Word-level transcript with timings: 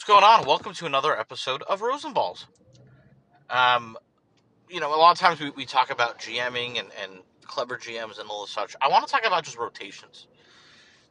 What's 0.00 0.08
going 0.08 0.24
on? 0.24 0.46
Welcome 0.46 0.72
to 0.72 0.86
another 0.86 1.14
episode 1.14 1.60
of 1.60 1.82
Rosenballs. 1.82 2.46
Um, 3.50 3.98
you 4.70 4.80
know, 4.80 4.94
a 4.94 4.96
lot 4.96 5.12
of 5.12 5.18
times 5.18 5.40
we, 5.40 5.50
we 5.50 5.66
talk 5.66 5.90
about 5.90 6.18
GMing 6.18 6.78
and, 6.78 6.88
and 7.02 7.20
clever 7.44 7.76
GMs 7.76 8.18
and 8.18 8.30
all 8.30 8.46
such. 8.46 8.74
I 8.80 8.88
want 8.88 9.06
to 9.06 9.12
talk 9.12 9.26
about 9.26 9.44
just 9.44 9.58
rotations. 9.58 10.26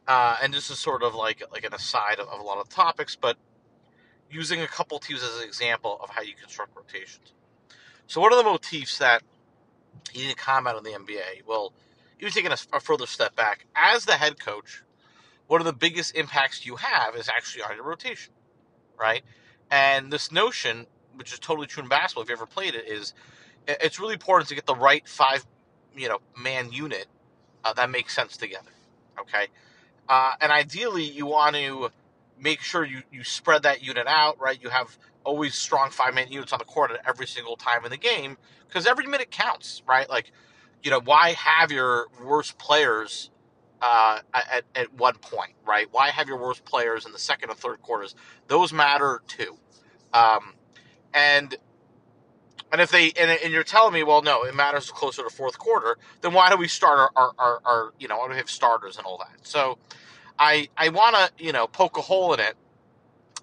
Uh, 0.08 0.38
and 0.42 0.52
this 0.52 0.70
is 0.70 0.80
sort 0.80 1.04
of 1.04 1.14
like 1.14 1.40
like 1.52 1.62
an 1.62 1.72
aside 1.72 2.18
of, 2.18 2.26
of 2.26 2.40
a 2.40 2.42
lot 2.42 2.58
of 2.58 2.68
topics, 2.68 3.14
but 3.14 3.36
using 4.28 4.60
a 4.60 4.66
couple 4.66 4.98
teams 4.98 5.22
as 5.22 5.36
an 5.36 5.44
example 5.44 6.00
of 6.02 6.10
how 6.10 6.22
you 6.22 6.34
construct 6.34 6.76
rotations. 6.76 7.32
So, 8.08 8.20
what 8.20 8.32
are 8.32 8.42
the 8.42 8.50
motifs 8.50 8.98
that 8.98 9.22
you 10.12 10.24
need 10.24 10.30
to 10.30 10.36
comment 10.36 10.76
on 10.76 10.82
the 10.82 10.90
NBA? 10.90 11.46
Well, 11.46 11.72
even 12.18 12.32
taking 12.32 12.50
a, 12.50 12.56
a 12.72 12.80
further 12.80 13.06
step 13.06 13.36
back, 13.36 13.66
as 13.76 14.04
the 14.04 14.14
head 14.14 14.40
coach, 14.40 14.82
one 15.46 15.60
of 15.60 15.64
the 15.64 15.72
biggest 15.72 16.16
impacts 16.16 16.66
you 16.66 16.74
have 16.74 17.14
is 17.14 17.28
actually 17.28 17.62
on 17.62 17.76
your 17.76 17.84
rotation, 17.84 18.32
right? 19.00 19.22
And 19.70 20.12
this 20.12 20.30
notion, 20.30 20.86
which 21.14 21.32
is 21.32 21.38
totally 21.38 21.66
true 21.66 21.82
in 21.82 21.88
basketball, 21.88 22.22
if 22.22 22.28
you 22.28 22.34
ever 22.34 22.46
played 22.46 22.74
it, 22.74 22.86
is 22.88 23.14
it's 23.66 23.98
really 23.98 24.14
important 24.14 24.48
to 24.48 24.54
get 24.54 24.66
the 24.66 24.74
right 24.74 25.06
five, 25.08 25.46
you 25.96 26.08
know, 26.08 26.18
man 26.36 26.72
unit 26.72 27.06
uh, 27.64 27.72
that 27.74 27.90
makes 27.90 28.14
sense 28.14 28.36
together. 28.36 28.70
Okay, 29.20 29.46
uh, 30.08 30.32
and 30.40 30.50
ideally 30.50 31.04
you 31.04 31.26
want 31.26 31.56
to 31.56 31.90
make 32.38 32.60
sure 32.60 32.84
you 32.84 33.02
you 33.12 33.24
spread 33.24 33.62
that 33.62 33.82
unit 33.82 34.06
out, 34.06 34.40
right? 34.40 34.60
You 34.62 34.70
have 34.70 34.96
always 35.24 35.54
strong 35.54 35.90
five 35.90 36.14
man 36.14 36.30
units 36.30 36.52
on 36.52 36.58
the 36.58 36.64
court 36.64 36.90
at 36.90 37.00
every 37.06 37.26
single 37.26 37.56
time 37.56 37.84
in 37.84 37.90
the 37.90 37.96
game 37.96 38.36
because 38.66 38.86
every 38.86 39.06
minute 39.06 39.30
counts, 39.30 39.82
right? 39.86 40.08
Like, 40.08 40.32
you 40.82 40.90
know, 40.90 41.00
why 41.00 41.32
have 41.32 41.70
your 41.70 42.06
worst 42.22 42.58
players 42.58 43.30
uh, 43.80 44.20
at, 44.34 44.64
at 44.74 44.92
one 44.94 45.14
point, 45.14 45.52
right? 45.66 45.86
Why 45.90 46.10
have 46.10 46.28
your 46.28 46.38
worst 46.38 46.64
players 46.64 47.06
in 47.06 47.12
the 47.12 47.18
second 47.18 47.50
and 47.50 47.58
third 47.58 47.82
quarters? 47.82 48.14
Those 48.48 48.72
matter 48.72 49.22
too. 49.26 49.56
Um, 50.12 50.54
and 51.14 51.56
and 52.72 52.80
if 52.80 52.90
they 52.90 53.12
and, 53.18 53.30
and, 53.30 53.52
you're 53.52 53.64
telling 53.64 53.92
me, 53.92 54.02
well, 54.04 54.22
no, 54.22 54.44
it 54.44 54.54
matters 54.54 54.90
closer 54.90 55.22
to 55.22 55.30
fourth 55.30 55.58
quarter, 55.58 55.98
then 56.20 56.32
why 56.32 56.50
do 56.50 56.56
we 56.56 56.68
start 56.68 56.98
our, 56.98 57.10
our, 57.16 57.32
our, 57.38 57.60
our 57.64 57.92
you 57.98 58.06
know, 58.06 58.18
why 58.18 58.26
do 58.26 58.32
we 58.32 58.36
have 58.36 58.50
starters 58.50 58.96
and 58.96 59.06
all 59.06 59.18
that? 59.18 59.46
So 59.46 59.78
I 60.38 60.68
I 60.76 60.88
want 60.90 61.16
to 61.16 61.44
you 61.44 61.52
know 61.52 61.66
poke 61.66 61.98
a 61.98 62.02
hole 62.02 62.32
in 62.34 62.40
it, 62.40 62.54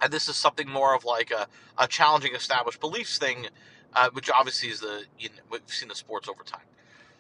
and 0.02 0.12
this 0.12 0.30
is 0.30 0.36
something 0.36 0.70
more 0.70 0.96
of 0.96 1.04
like 1.04 1.32
a, 1.32 1.48
a 1.78 1.88
challenging 1.88 2.36
established 2.36 2.80
beliefs 2.80 3.18
thing, 3.18 3.48
uh, 3.94 4.10
which 4.14 4.30
obviously 4.30 4.70
is 4.70 4.80
the 4.80 5.04
you 5.20 5.30
know, 5.30 5.36
we've 5.52 5.62
seen 5.68 5.90
the 5.90 5.96
sports 5.96 6.30
over 6.30 6.44
time. 6.44 6.62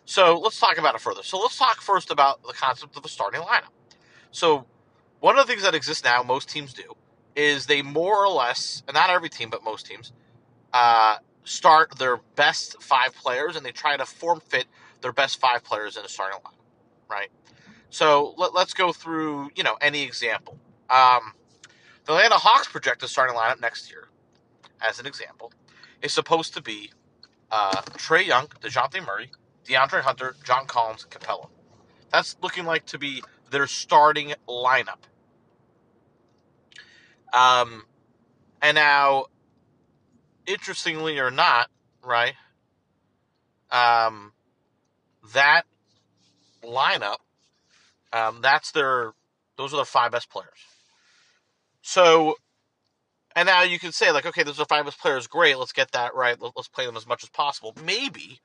So 0.07 0.39
let's 0.39 0.57
talk 0.57 0.77
about 0.77 0.95
it 0.95 1.01
further. 1.01 1.21
So 1.21 1.37
let's 1.37 1.57
talk 1.57 1.81
first 1.81 2.11
about 2.11 2.41
the 2.41 2.53
concept 2.53 2.95
of 2.95 3.03
a 3.03 3.09
starting 3.09 3.41
lineup. 3.41 3.73
So 4.31 4.65
one 5.19 5.37
of 5.37 5.45
the 5.45 5.51
things 5.51 5.63
that 5.63 5.75
exists 5.75 6.03
now, 6.03 6.23
most 6.23 6.47
teams 6.47 6.73
do, 6.73 6.95
is 7.35 7.65
they 7.65 7.81
more 7.81 8.23
or 8.23 8.29
less, 8.29 8.83
and 8.87 8.95
not 8.95 9.09
every 9.09 9.27
team, 9.27 9.49
but 9.49 9.65
most 9.65 9.85
teams, 9.85 10.13
uh, 10.71 11.17
start 11.43 11.97
their 11.99 12.17
best 12.35 12.81
five 12.81 13.13
players 13.15 13.57
and 13.57 13.65
they 13.65 13.71
try 13.73 13.97
to 13.97 14.05
form 14.05 14.39
fit 14.47 14.65
their 15.01 15.11
best 15.11 15.41
five 15.41 15.61
players 15.65 15.97
in 15.97 16.05
a 16.05 16.07
starting 16.07 16.39
lineup, 16.39 16.53
right? 17.09 17.29
So 17.89 18.33
let, 18.37 18.55
us 18.55 18.73
go 18.73 18.93
through, 18.93 19.49
you 19.55 19.63
know, 19.63 19.77
any 19.81 20.03
example. 20.03 20.57
Um, 20.89 21.33
the 22.05 22.13
Atlanta 22.13 22.35
Hawks 22.35 22.69
project 22.69 23.01
projected 23.01 23.09
starting 23.09 23.35
lineup 23.35 23.59
next 23.59 23.91
year, 23.91 24.07
as 24.81 24.99
an 25.01 25.05
example, 25.05 25.51
is 26.01 26.13
supposed 26.13 26.53
to 26.53 26.61
be 26.61 26.91
uh, 27.51 27.81
Trae 27.97 28.25
Young, 28.25 28.47
DeJounte 28.61 29.05
Murray, 29.05 29.31
DeAndre 29.67 30.01
Hunter, 30.01 30.35
John 30.43 30.65
Collins, 30.65 31.05
Capela. 31.09 31.49
That's 32.11 32.35
looking 32.41 32.65
like 32.65 32.85
to 32.87 32.97
be 32.97 33.21
their 33.51 33.67
starting 33.67 34.33
lineup. 34.47 34.99
Um, 37.33 37.85
and 38.61 38.75
now 38.75 39.25
interestingly 40.45 41.19
or 41.19 41.29
not, 41.29 41.69
right? 42.03 42.33
Um, 43.69 44.31
that 45.33 45.63
lineup, 46.63 47.17
um, 48.13 48.39
that's 48.41 48.71
their, 48.71 49.11
those 49.57 49.73
are 49.73 49.77
their 49.77 49.85
five 49.85 50.11
best 50.11 50.29
players. 50.29 50.47
So, 51.81 52.35
and 53.35 53.45
now 53.47 53.63
you 53.63 53.77
can 53.77 53.91
say 53.91 54.11
like, 54.11 54.25
okay, 54.25 54.43
those 54.43 54.59
are 54.59 54.65
five 54.65 54.85
best 54.85 54.99
players. 54.99 55.27
Great, 55.27 55.57
let's 55.57 55.73
get 55.73 55.91
that 55.91 56.15
right. 56.15 56.37
Let's 56.39 56.69
play 56.69 56.85
them 56.85 56.97
as 56.97 57.05
much 57.05 57.23
as 57.23 57.29
possible. 57.29 57.73
Maybe, 57.85 58.39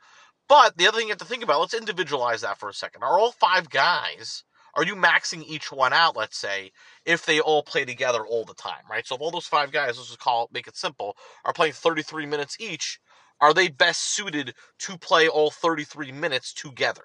but 0.53 0.77
the 0.77 0.87
other 0.87 0.99
thing 0.99 1.07
you 1.07 1.13
have 1.13 1.19
to 1.19 1.25
think 1.25 1.43
about, 1.43 1.61
let's 1.61 1.73
individualize 1.73 2.43
that 2.43 2.59
for 2.59 2.69
a 2.69 2.75
second. 2.75 3.03
Are 3.03 3.19
all 3.19 3.33
five 3.33 3.71
guys 3.71 4.45
are 4.75 4.85
you 4.85 4.97
maxing 4.97 5.45
each 5.47 5.71
one 5.71 5.93
out, 5.93 6.17
let's 6.17 6.39
say, 6.39 6.73
if 7.05 7.27
they 7.27 7.41
all 7.41 7.63
play 7.63 7.85
together 7.85 8.25
all 8.25 8.45
the 8.45 8.55
time, 8.55 8.83
right? 8.91 9.07
So 9.07 9.15
if 9.15 9.21
all 9.21 9.31
those 9.31 9.47
five 9.47 9.71
guys, 9.71 9.99
let's 9.99 10.09
just 10.09 10.19
call 10.19 10.45
it, 10.45 10.53
make 10.53 10.67
it 10.67 10.77
simple, 10.77 11.17
are 11.45 11.53
playing 11.53 11.75
33 11.75 12.27
minutes 12.27 12.57
each, 12.59 12.99
are 13.41 13.53
they 13.53 13.69
best 13.69 14.15
suited 14.15 14.55
to 14.81 14.97
play 14.97 15.29
all 15.29 15.51
33 15.51 16.13
minutes 16.13 16.55
together? 16.55 17.03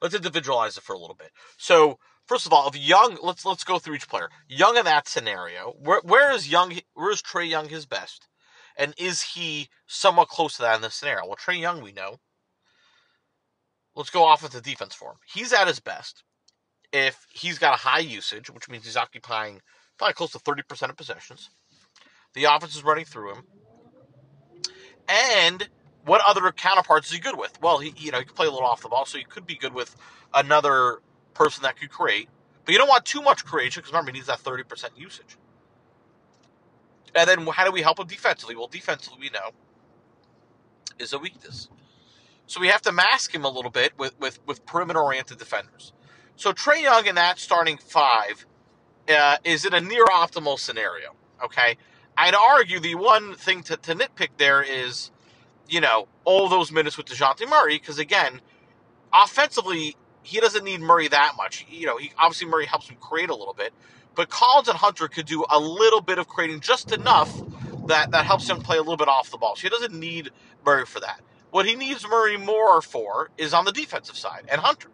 Let's 0.00 0.14
individualize 0.14 0.76
it 0.76 0.84
for 0.84 0.94
a 0.94 0.98
little 0.98 1.16
bit. 1.16 1.30
So 1.56 1.98
first 2.26 2.46
of 2.46 2.52
all, 2.52 2.68
if 2.68 2.76
Young, 2.76 3.18
let's 3.20 3.44
let's 3.44 3.64
go 3.64 3.80
through 3.80 3.96
each 3.96 4.08
player. 4.08 4.28
Young 4.46 4.76
in 4.76 4.84
that 4.84 5.08
scenario, 5.08 5.74
where 5.80 6.00
where 6.04 6.30
is 6.30 6.48
Young? 6.48 6.78
Where 6.94 7.10
is 7.10 7.22
Trae 7.22 7.48
Young 7.48 7.68
his 7.68 7.86
best? 7.86 8.28
And 8.78 8.94
is 8.96 9.22
he 9.22 9.68
somewhat 9.86 10.28
close 10.28 10.56
to 10.56 10.62
that 10.62 10.76
in 10.76 10.82
this 10.82 10.94
scenario? 10.94 11.26
Well, 11.26 11.36
Trae 11.36 11.60
Young, 11.60 11.82
we 11.82 11.92
know, 11.92 12.20
let's 13.96 14.10
go 14.10 14.24
off 14.24 14.42
with 14.42 14.52
the 14.52 14.60
defense 14.60 14.94
for 14.94 15.10
him. 15.10 15.18
He's 15.26 15.52
at 15.52 15.66
his 15.66 15.80
best 15.80 16.22
if 16.92 17.26
he's 17.28 17.58
got 17.58 17.74
a 17.74 17.82
high 17.82 17.98
usage, 17.98 18.48
which 18.48 18.68
means 18.68 18.84
he's 18.84 18.96
occupying 18.96 19.60
probably 19.98 20.14
close 20.14 20.30
to 20.30 20.38
30% 20.38 20.90
of 20.90 20.96
possessions. 20.96 21.50
The 22.34 22.44
offense 22.44 22.76
is 22.76 22.84
running 22.84 23.04
through 23.04 23.32
him. 23.34 23.42
And 25.08 25.68
what 26.04 26.22
other 26.26 26.50
counterparts 26.52 27.08
is 27.08 27.14
he 27.14 27.18
good 27.18 27.36
with? 27.36 27.60
Well, 27.60 27.78
he 27.78 27.92
you 27.96 28.12
know, 28.12 28.18
he 28.18 28.24
can 28.24 28.34
play 28.34 28.46
a 28.46 28.50
little 28.50 28.66
off 28.66 28.82
the 28.82 28.88
ball, 28.88 29.06
so 29.06 29.18
he 29.18 29.24
could 29.24 29.46
be 29.46 29.56
good 29.56 29.74
with 29.74 29.96
another 30.32 31.00
person 31.34 31.62
that 31.62 31.78
could 31.78 31.90
create. 31.90 32.28
But 32.64 32.72
you 32.72 32.78
don't 32.78 32.88
want 32.88 33.04
too 33.04 33.22
much 33.22 33.44
creation 33.44 33.80
because 33.80 33.92
remember, 33.92 34.12
he 34.12 34.18
needs 34.18 34.28
that 34.28 34.38
30% 34.38 34.90
usage. 34.96 35.36
And 37.14 37.28
then 37.28 37.46
how 37.46 37.64
do 37.64 37.72
we 37.72 37.82
help 37.82 37.98
him 37.98 38.06
defensively? 38.06 38.56
Well, 38.56 38.68
defensively, 38.68 39.18
we 39.20 39.30
know 39.30 39.50
is 40.98 41.12
a 41.12 41.18
weakness. 41.18 41.68
So 42.46 42.60
we 42.60 42.68
have 42.68 42.82
to 42.82 42.92
mask 42.92 43.34
him 43.34 43.44
a 43.44 43.48
little 43.48 43.70
bit 43.70 43.92
with, 43.98 44.18
with, 44.18 44.40
with 44.46 44.64
perimeter 44.66 45.00
oriented 45.00 45.38
defenders. 45.38 45.92
So 46.36 46.52
Trae 46.52 46.82
Young 46.82 47.06
in 47.06 47.14
that 47.16 47.38
starting 47.38 47.78
five 47.78 48.46
uh, 49.08 49.36
is 49.44 49.64
in 49.64 49.74
a 49.74 49.80
near 49.80 50.04
optimal 50.06 50.58
scenario. 50.58 51.14
Okay. 51.44 51.76
I'd 52.16 52.34
argue 52.34 52.80
the 52.80 52.96
one 52.96 53.34
thing 53.34 53.62
to, 53.64 53.76
to 53.76 53.94
nitpick 53.94 54.30
there 54.38 54.62
is, 54.62 55.10
you 55.68 55.80
know, 55.80 56.08
all 56.24 56.48
those 56.48 56.72
minutes 56.72 56.96
with 56.96 57.06
DeJounte 57.06 57.48
Murray, 57.48 57.78
because 57.78 57.98
again, 57.98 58.40
offensively, 59.12 59.96
he 60.22 60.40
doesn't 60.40 60.64
need 60.64 60.80
Murray 60.80 61.08
that 61.08 61.34
much. 61.36 61.64
You 61.70 61.86
know, 61.86 61.96
he 61.96 62.12
obviously 62.18 62.48
Murray 62.48 62.66
helps 62.66 62.88
him 62.88 62.96
create 63.00 63.30
a 63.30 63.34
little 63.34 63.54
bit, 63.54 63.72
but 64.18 64.30
Collins 64.30 64.66
and 64.66 64.76
Hunter 64.76 65.06
could 65.06 65.26
do 65.26 65.44
a 65.48 65.60
little 65.60 66.00
bit 66.00 66.18
of 66.18 66.26
creating 66.26 66.58
just 66.58 66.90
enough 66.90 67.32
that 67.86 68.10
that 68.10 68.26
helps 68.26 68.50
him 68.50 68.60
play 68.60 68.76
a 68.76 68.80
little 68.80 68.96
bit 68.96 69.06
off 69.06 69.30
the 69.30 69.38
ball. 69.38 69.54
So 69.54 69.62
he 69.62 69.68
doesn't 69.68 69.94
need 69.94 70.30
Murray 70.66 70.86
for 70.86 70.98
that. 70.98 71.20
What 71.52 71.66
he 71.66 71.76
needs 71.76 72.04
Murray 72.04 72.36
more 72.36 72.82
for 72.82 73.30
is 73.38 73.54
on 73.54 73.64
the 73.64 73.70
defensive 73.70 74.16
side 74.16 74.46
and 74.48 74.60
Hunter. 74.60 74.88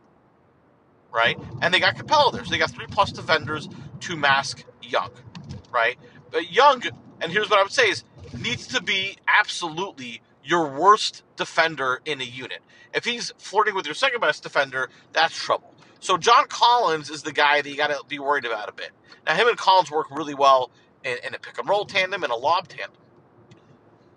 Right? 1.10 1.38
And 1.62 1.72
they 1.72 1.80
got 1.80 1.96
Capela 1.96 2.34
there. 2.34 2.44
So 2.44 2.50
they 2.50 2.58
got 2.58 2.70
three 2.70 2.86
plus 2.86 3.12
defenders 3.12 3.66
to 4.00 4.14
mask 4.14 4.62
Young. 4.82 5.12
Right? 5.72 5.96
But 6.30 6.52
Young, 6.52 6.82
and 7.22 7.32
here's 7.32 7.48
what 7.48 7.58
I 7.58 7.62
would 7.62 7.72
say 7.72 7.88
is 7.88 8.04
needs 8.38 8.66
to 8.68 8.82
be 8.82 9.16
absolutely 9.26 10.20
your 10.44 10.68
worst 10.68 11.22
defender 11.36 12.02
in 12.04 12.20
a 12.20 12.24
unit. 12.24 12.60
If 12.92 13.06
he's 13.06 13.32
flirting 13.38 13.74
with 13.74 13.86
your 13.86 13.94
second 13.94 14.20
best 14.20 14.42
defender, 14.42 14.90
that's 15.14 15.34
trouble. 15.34 15.73
So 16.04 16.18
John 16.18 16.48
Collins 16.48 17.08
is 17.08 17.22
the 17.22 17.32
guy 17.32 17.62
that 17.62 17.68
you 17.68 17.78
got 17.78 17.86
to 17.86 17.98
be 18.06 18.18
worried 18.18 18.44
about 18.44 18.68
a 18.68 18.72
bit. 18.72 18.90
Now 19.26 19.34
him 19.34 19.48
and 19.48 19.56
Collins 19.56 19.90
work 19.90 20.10
really 20.10 20.34
well 20.34 20.70
in, 21.02 21.16
in 21.26 21.34
a 21.34 21.38
pick 21.38 21.58
and 21.58 21.66
roll 21.66 21.86
tandem 21.86 22.22
and 22.22 22.30
a 22.30 22.36
lob 22.36 22.68
tandem. 22.68 23.00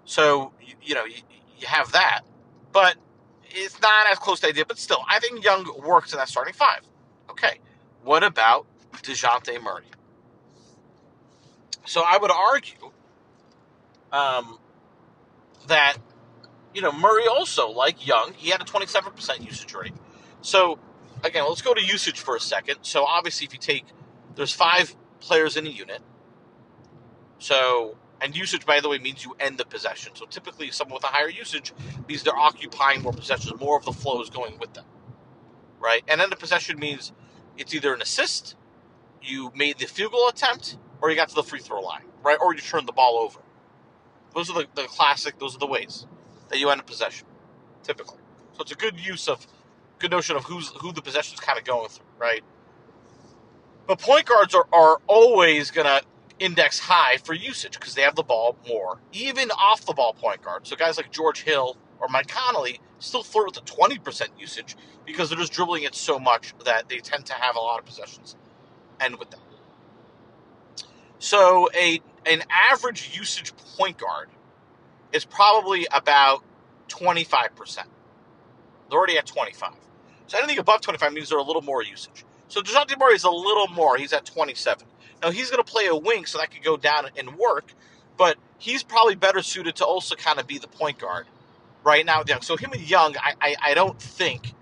So 0.04 0.52
you, 0.62 0.74
you 0.82 0.96
know 0.96 1.06
you, 1.06 1.22
you 1.58 1.66
have 1.66 1.94
that, 1.94 2.24
but 2.74 2.98
it's 3.46 3.82
not 3.82 4.06
as 4.12 4.20
close 4.20 4.42
to 4.42 4.48
idea. 4.48 4.66
But 4.66 4.78
still, 4.78 5.00
I 5.10 5.20
think 5.20 5.46
Young 5.46 5.66
works 5.82 6.12
in 6.12 6.18
that 6.18 6.28
starting 6.28 6.54
five. 6.54 6.82
Okay, 7.30 7.62
what 8.04 8.22
about 8.22 8.68
Dejounte 8.98 9.64
Murray? 9.64 9.86
So 11.86 12.04
I 12.06 12.18
would 12.18 12.32
argue 12.32 12.92
um, 14.12 14.60
that 15.68 15.96
you 16.74 16.82
know 16.82 16.92
Murray 16.92 17.28
also, 17.28 17.70
like 17.70 18.06
Young, 18.06 18.34
he 18.36 18.50
had 18.50 18.62
a 18.62 18.66
27% 18.66 19.46
usage 19.46 19.74
rate. 19.74 19.94
So 20.42 20.80
again, 21.24 21.46
let's 21.48 21.62
go 21.62 21.74
to 21.74 21.84
usage 21.84 22.20
for 22.20 22.36
a 22.36 22.40
second. 22.40 22.78
So 22.82 23.06
obviously, 23.06 23.46
if 23.46 23.54
you 23.54 23.60
take 23.60 23.86
there's 24.36 24.54
five 24.54 24.96
players 25.20 25.58
in 25.58 25.66
a 25.66 25.70
unit, 25.70 26.02
so 27.40 27.98
and 28.22 28.36
usage, 28.36 28.66
by 28.66 28.80
the 28.80 28.90
way, 28.90 28.98
means 28.98 29.24
you 29.24 29.36
end 29.40 29.58
the 29.58 29.66
possession. 29.66 30.14
So 30.16 30.26
typically, 30.26 30.72
someone 30.72 30.96
with 30.96 31.04
a 31.04 31.08
higher 31.08 31.30
usage 31.30 31.74
means 32.08 32.24
they're 32.24 32.38
occupying 32.38 33.02
more 33.02 33.14
possessions, 33.14 33.60
more 33.60 33.78
of 33.78 33.86
the 33.86 33.92
flow 33.92 34.22
is 34.22 34.30
going 34.30 34.58
with 34.60 34.74
them, 34.74 34.86
right? 35.80 36.04
And 36.08 36.20
end 36.22 36.32
the 36.32 36.36
possession 36.36 36.80
means 36.80 37.12
it's 37.58 37.74
either 37.74 37.94
an 37.94 38.02
assist, 38.02 38.56
you 39.22 39.52
made 39.56 39.78
the 39.80 39.86
field 39.86 40.14
goal 40.14 40.30
attempt, 40.30 40.78
or 41.02 41.10
you 41.10 41.16
got 41.16 41.30
to 41.30 41.36
the 41.36 41.44
free 41.44 41.60
throw 41.60 41.82
line, 41.82 42.06
right? 42.24 42.38
Or 42.42 42.54
you 42.54 42.62
turned 42.62 42.88
the 42.88 42.94
ball 42.94 43.18
over. 43.18 43.40
Those 44.34 44.50
are 44.50 44.54
the, 44.54 44.68
the 44.76 44.84
classic, 44.88 45.40
those 45.40 45.56
are 45.56 45.60
the 45.60 45.68
ways 45.68 46.06
that 46.50 46.60
you 46.60 46.70
end 46.70 46.82
a 46.82 46.84
possession, 46.84 47.28
typically. 47.84 48.20
So 48.54 48.62
it's 48.62 48.72
a 48.72 48.76
good 48.76 49.00
use 49.00 49.28
of, 49.28 49.46
good 50.00 50.12
notion 50.12 50.36
of 50.36 50.44
who's 50.46 50.70
who 50.80 50.92
the 50.92 51.02
possession's 51.02 51.40
kind 51.40 51.58
of 51.58 51.66
going 51.66 51.90
through, 51.90 52.06
right? 52.20 52.44
But 53.88 54.00
point 54.00 54.26
guards 54.26 54.54
are, 54.54 54.68
are 54.74 54.98
always 55.08 55.72
going 55.72 55.88
to 55.88 56.02
index 56.40 56.80
high 56.80 57.18
for 57.18 57.34
usage 57.34 57.80
because 57.80 57.96
they 57.96 58.02
have 58.02 58.16
the 58.16 58.24
ball 58.24 58.58
more, 58.68 59.00
even 59.14 59.50
off 59.52 59.86
the 59.86 59.94
ball 59.94 60.14
point 60.14 60.42
guard. 60.42 60.68
So 60.68 60.76
guys 60.76 60.98
like 60.98 61.12
George 61.12 61.44
Hill 61.44 61.78
or 62.00 62.08
Mike 62.10 62.28
Conley 62.28 62.80
still 63.00 63.24
flirt 63.24 63.48
with 63.48 63.58
a 63.58 63.62
20% 63.62 64.28
usage 64.38 64.76
because 65.06 65.30
they're 65.30 65.40
just 65.40 65.54
dribbling 65.54 65.84
it 65.84 65.96
so 65.96 66.20
much 66.20 66.54
that 66.66 66.90
they 66.90 67.00
tend 67.00 67.26
to 67.28 67.34
have 67.34 67.56
a 67.56 67.60
lot 67.60 67.80
of 67.80 67.86
possessions 67.86 68.36
end 69.00 69.18
with 69.18 69.32
them. 69.32 69.40
So 71.20 71.70
a 71.76 72.02
an 72.26 72.44
average 72.50 73.18
usage 73.18 73.54
point 73.78 73.98
guard 73.98 74.30
is 75.14 75.24
probably 75.26 75.88
about 75.94 76.44
25%. 76.90 77.84
They're 78.90 78.98
already 78.98 79.18
at 79.18 79.26
25. 79.26 79.72
So 80.28 80.38
anything 80.38 80.60
above 80.60 80.82
25 80.82 81.14
means 81.14 81.30
they're 81.30 81.40
a 81.40 81.44
little 81.44 81.62
more 81.62 81.84
usage. 81.84 82.26
So 82.50 82.62
DeJounte 82.62 82.98
Murray 83.00 83.16
is 83.16 83.24
a 83.24 83.32
little 83.32 83.68
more. 83.68 83.98
He's 83.98 84.14
at 84.14 84.26
27. 84.26 84.88
Now 85.22 85.32
he's 85.32 85.50
going 85.50 85.64
to 85.64 85.70
play 85.70 85.88
a 85.88 85.96
wing, 85.96 86.26
so 86.26 86.38
that 86.38 86.52
could 86.52 86.64
go 86.64 86.78
down 86.78 87.10
and 87.18 87.36
work, 87.38 87.74
but 88.18 88.38
he's 88.58 88.84
probably 88.84 89.16
better 89.16 89.42
suited 89.42 89.76
to 89.78 89.86
also 89.86 90.16
kind 90.16 90.40
of 90.40 90.48
be 90.48 90.58
the 90.58 90.68
point 90.68 91.00
guard 91.00 91.26
right 91.84 92.06
now. 92.06 92.24
Young. 92.28 92.42
So 92.42 92.58
him 92.58 92.72
and 92.74 92.82
Young, 92.82 93.16
I, 93.18 93.34
I, 93.42 93.56
I 93.64 93.74
don't 93.74 94.00
think 94.02 94.54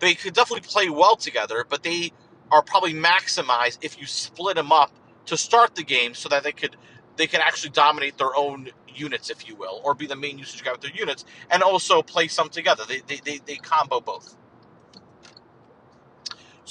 they 0.00 0.14
could 0.14 0.34
definitely 0.34 0.68
play 0.68 0.88
well 0.88 1.16
together, 1.16 1.64
but 1.68 1.82
they 1.82 2.12
are 2.50 2.62
probably 2.62 2.94
maximized 2.94 3.78
if 3.82 3.98
you 3.98 4.06
split 4.06 4.56
them 4.56 4.72
up 4.72 4.92
to 5.26 5.36
start 5.36 5.74
the 5.74 5.82
game 5.82 6.14
so 6.14 6.28
that 6.28 6.44
they 6.44 6.52
could 6.52 6.76
they 7.16 7.26
can 7.26 7.40
actually 7.40 7.70
dominate 7.70 8.18
their 8.18 8.36
own 8.36 8.68
units, 8.94 9.30
if 9.30 9.48
you 9.48 9.54
will, 9.56 9.80
or 9.84 9.94
be 9.94 10.06
the 10.06 10.16
main 10.16 10.38
usage 10.38 10.64
guy 10.64 10.72
with 10.72 10.80
their 10.80 10.92
units, 10.92 11.24
and 11.50 11.62
also 11.62 12.02
play 12.02 12.28
some 12.28 12.48
together. 12.48 12.84
They, 12.88 13.00
they, 13.06 13.20
they, 13.24 13.40
they 13.44 13.56
combo 13.56 14.00
both. 14.00 14.36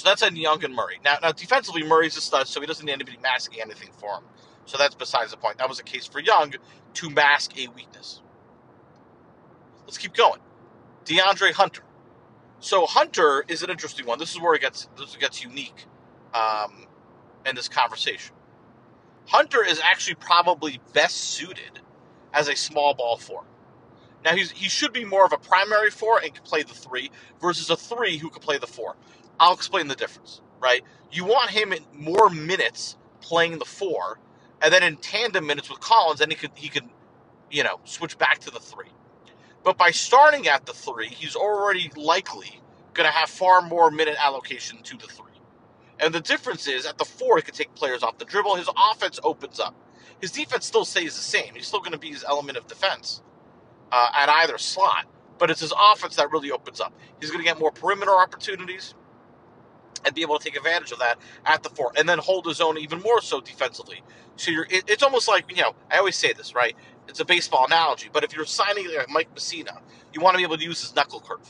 So 0.04 0.10
that's 0.10 0.22
on 0.22 0.36
Young 0.36 0.62
and 0.62 0.74
Murray. 0.74 1.00
Now, 1.02 1.16
now 1.22 1.32
defensively, 1.32 1.82
Murray's 1.82 2.14
a 2.18 2.20
stud, 2.20 2.46
so 2.46 2.60
he 2.60 2.66
doesn't 2.66 2.84
need 2.84 2.92
anybody 2.92 3.16
masking 3.22 3.62
anything 3.62 3.88
for 3.98 4.18
him. 4.18 4.24
So 4.66 4.76
that's 4.76 4.94
besides 4.94 5.30
the 5.30 5.38
point. 5.38 5.56
That 5.56 5.66
was 5.70 5.80
a 5.80 5.82
case 5.82 6.06
for 6.06 6.20
Young 6.20 6.52
to 6.92 7.08
mask 7.08 7.58
a 7.58 7.68
weakness. 7.68 8.20
Let's 9.86 9.96
keep 9.96 10.12
going. 10.12 10.42
DeAndre 11.06 11.52
Hunter. 11.52 11.84
So 12.60 12.84
Hunter 12.84 13.46
is 13.48 13.62
an 13.62 13.70
interesting 13.70 14.04
one. 14.04 14.18
This 14.18 14.32
is 14.32 14.40
where 14.42 14.52
it 14.52 14.60
gets 14.60 14.90
this 14.98 15.16
gets 15.16 15.42
unique 15.42 15.86
um, 16.34 16.86
in 17.46 17.56
this 17.56 17.70
conversation. 17.70 18.34
Hunter 19.26 19.64
is 19.64 19.80
actually 19.80 20.16
probably 20.16 20.80
best 20.92 21.16
suited 21.16 21.80
as 22.34 22.48
a 22.48 22.56
small 22.56 22.92
ball 22.92 23.16
four. 23.16 23.44
Now 24.22 24.34
he's 24.34 24.50
he 24.50 24.68
should 24.68 24.92
be 24.92 25.06
more 25.06 25.24
of 25.24 25.32
a 25.32 25.38
primary 25.38 25.90
four 25.90 26.18
and 26.18 26.34
can 26.34 26.44
play 26.44 26.62
the 26.62 26.74
three 26.74 27.10
versus 27.40 27.70
a 27.70 27.76
three 27.76 28.18
who 28.18 28.28
can 28.28 28.42
play 28.42 28.58
the 28.58 28.66
four. 28.66 28.96
I'll 29.40 29.54
explain 29.54 29.88
the 29.88 29.94
difference. 29.94 30.40
Right? 30.60 30.82
You 31.12 31.24
want 31.24 31.50
him 31.50 31.72
in 31.72 31.84
more 31.92 32.30
minutes 32.30 32.96
playing 33.20 33.58
the 33.58 33.64
four, 33.64 34.18
and 34.62 34.72
then 34.72 34.82
in 34.82 34.96
tandem 34.96 35.46
minutes 35.46 35.70
with 35.70 35.80
Collins, 35.80 36.20
then 36.20 36.30
he 36.30 36.36
could 36.36 36.52
he 36.54 36.68
could, 36.68 36.88
you 37.50 37.62
know, 37.62 37.80
switch 37.84 38.18
back 38.18 38.38
to 38.40 38.50
the 38.50 38.60
three. 38.60 38.88
But 39.62 39.78
by 39.78 39.90
starting 39.90 40.46
at 40.46 40.66
the 40.66 40.72
three, 40.72 41.08
he's 41.08 41.36
already 41.36 41.90
likely 41.96 42.60
going 42.92 43.08
to 43.08 43.12
have 43.12 43.28
far 43.28 43.62
more 43.62 43.90
minute 43.90 44.16
allocation 44.18 44.82
to 44.82 44.96
the 44.96 45.06
three. 45.06 45.32
And 45.98 46.14
the 46.14 46.20
difference 46.20 46.66
is 46.66 46.86
at 46.86 46.98
the 46.98 47.04
four, 47.04 47.36
he 47.36 47.42
can 47.42 47.54
take 47.54 47.74
players 47.74 48.02
off 48.02 48.18
the 48.18 48.24
dribble. 48.24 48.56
His 48.56 48.68
offense 48.76 49.18
opens 49.22 49.60
up. 49.60 49.74
His 50.20 50.32
defense 50.32 50.66
still 50.66 50.84
stays 50.84 51.16
the 51.16 51.22
same. 51.22 51.54
He's 51.54 51.66
still 51.66 51.80
going 51.80 51.92
to 51.92 51.98
be 51.98 52.10
his 52.10 52.24
element 52.24 52.58
of 52.58 52.66
defense 52.66 53.22
uh, 53.92 54.10
at 54.14 54.28
either 54.28 54.58
slot, 54.58 55.06
but 55.38 55.50
it's 55.50 55.60
his 55.60 55.72
offense 55.92 56.16
that 56.16 56.30
really 56.30 56.50
opens 56.50 56.80
up. 56.80 56.92
He's 57.20 57.30
going 57.30 57.42
to 57.42 57.48
get 57.48 57.58
more 57.58 57.70
perimeter 57.70 58.12
opportunities 58.12 58.94
and 60.04 60.14
be 60.14 60.22
able 60.22 60.38
to 60.38 60.44
take 60.44 60.56
advantage 60.56 60.92
of 60.92 60.98
that 61.00 61.18
at 61.46 61.62
the 61.62 61.70
four, 61.70 61.92
and 61.96 62.08
then 62.08 62.18
hold 62.18 62.46
his 62.46 62.60
own 62.60 62.78
even 62.78 63.00
more 63.00 63.20
so 63.20 63.40
defensively. 63.40 64.02
So 64.36 64.50
you're, 64.50 64.66
it, 64.70 64.84
it's 64.88 65.02
almost 65.02 65.28
like 65.28 65.50
you 65.54 65.62
know, 65.62 65.74
I 65.90 65.98
always 65.98 66.16
say 66.16 66.32
this, 66.32 66.54
right? 66.54 66.76
It's 67.08 67.20
a 67.20 67.24
baseball 67.24 67.66
analogy, 67.66 68.08
but 68.12 68.24
if 68.24 68.34
you're 68.34 68.46
signing 68.46 68.86
like 68.96 69.10
Mike 69.10 69.34
Mussina, 69.34 69.80
you 70.12 70.20
want 70.20 70.34
to 70.34 70.38
be 70.38 70.44
able 70.44 70.56
to 70.58 70.64
use 70.64 70.80
his 70.80 70.94
knuckle 70.96 71.20
curve, 71.20 71.48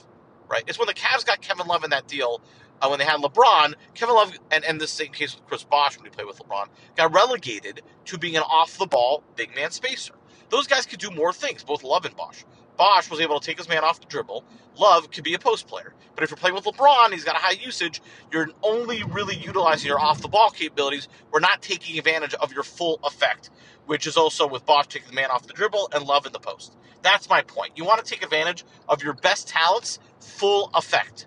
right? 0.48 0.64
It's 0.66 0.78
when 0.78 0.88
the 0.88 0.94
Cavs 0.94 1.24
got 1.24 1.40
Kevin 1.40 1.66
Love 1.66 1.84
in 1.84 1.90
that 1.90 2.08
deal 2.08 2.40
uh, 2.82 2.88
when 2.88 2.98
they 2.98 3.04
had 3.04 3.20
LeBron, 3.20 3.74
Kevin 3.94 4.14
Love, 4.14 4.38
and, 4.50 4.64
and 4.64 4.80
the 4.80 4.86
same 4.86 5.12
case 5.12 5.34
with 5.34 5.46
Chris 5.46 5.64
Bosh 5.64 5.96
when 5.96 6.04
he 6.04 6.10
played 6.10 6.26
with 6.26 6.38
LeBron, 6.38 6.66
got 6.96 7.12
relegated 7.12 7.82
to 8.06 8.18
being 8.18 8.36
an 8.36 8.42
off 8.42 8.78
the 8.78 8.86
ball 8.86 9.22
big 9.36 9.54
man 9.54 9.70
spacer. 9.70 10.14
Those 10.50 10.66
guys 10.66 10.86
could 10.86 11.00
do 11.00 11.10
more 11.10 11.32
things, 11.32 11.64
both 11.64 11.82
Love 11.84 12.04
and 12.04 12.16
Bosh. 12.16 12.44
Bosh 12.76 13.10
was 13.10 13.20
able 13.20 13.40
to 13.40 13.46
take 13.46 13.58
his 13.58 13.68
man 13.68 13.84
off 13.84 14.00
the 14.00 14.06
dribble. 14.06 14.44
Love 14.78 15.10
could 15.10 15.24
be 15.24 15.34
a 15.34 15.38
post 15.38 15.68
player. 15.68 15.94
But 16.14 16.24
if 16.24 16.30
you're 16.30 16.36
playing 16.36 16.54
with 16.54 16.64
LeBron, 16.64 17.12
he's 17.12 17.24
got 17.24 17.36
a 17.36 17.40
high 17.40 17.52
usage, 17.64 18.02
you're 18.32 18.48
only 18.62 19.02
really 19.04 19.36
utilizing 19.36 19.88
your 19.88 20.00
off 20.00 20.22
the 20.22 20.28
ball 20.28 20.50
capabilities. 20.50 21.08
We're 21.30 21.40
not 21.40 21.62
taking 21.62 21.98
advantage 21.98 22.34
of 22.34 22.52
your 22.52 22.62
full 22.62 23.00
effect, 23.04 23.50
which 23.86 24.06
is 24.06 24.16
also 24.16 24.46
with 24.46 24.66
Bosh 24.66 24.88
taking 24.88 25.08
the 25.08 25.14
man 25.14 25.30
off 25.30 25.46
the 25.46 25.52
dribble 25.52 25.90
and 25.92 26.04
Love 26.04 26.26
in 26.26 26.32
the 26.32 26.40
post. 26.40 26.76
That's 27.02 27.28
my 27.28 27.42
point. 27.42 27.72
You 27.76 27.84
want 27.84 28.04
to 28.04 28.10
take 28.10 28.24
advantage 28.24 28.64
of 28.88 29.02
your 29.02 29.14
best 29.14 29.48
talents, 29.48 29.98
full 30.20 30.70
effect. 30.74 31.26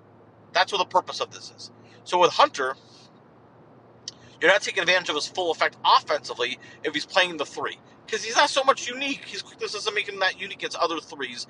That's 0.54 0.72
what 0.72 0.80
the 0.80 0.86
purpose 0.86 1.22
of 1.22 1.32
this 1.32 1.52
is. 1.56 1.72
So 2.04 2.20
with 2.20 2.32
Hunter, 2.32 2.76
you're 4.42 4.52
not 4.52 4.62
taking 4.62 4.82
advantage 4.82 5.10
of 5.10 5.16
his 5.16 5.28
full 5.28 5.52
effect 5.52 5.78
offensively 5.86 6.60
if 6.84 6.94
he's 6.94 7.06
playing 7.06 7.38
the 7.38 7.46
three. 7.46 7.78
Because 8.07 8.24
he's 8.24 8.38
not 8.38 8.50
so 8.50 8.63
much 8.63 8.89
unique. 8.89 9.25
His 9.25 9.44
quickness 9.44 9.74
doesn't 9.74 9.94
make 9.95 10.09
him 10.09 10.19
that 10.21 10.42
unique 10.42 10.59
against 10.59 10.77
other 10.77 11.01
threes, 11.01 11.45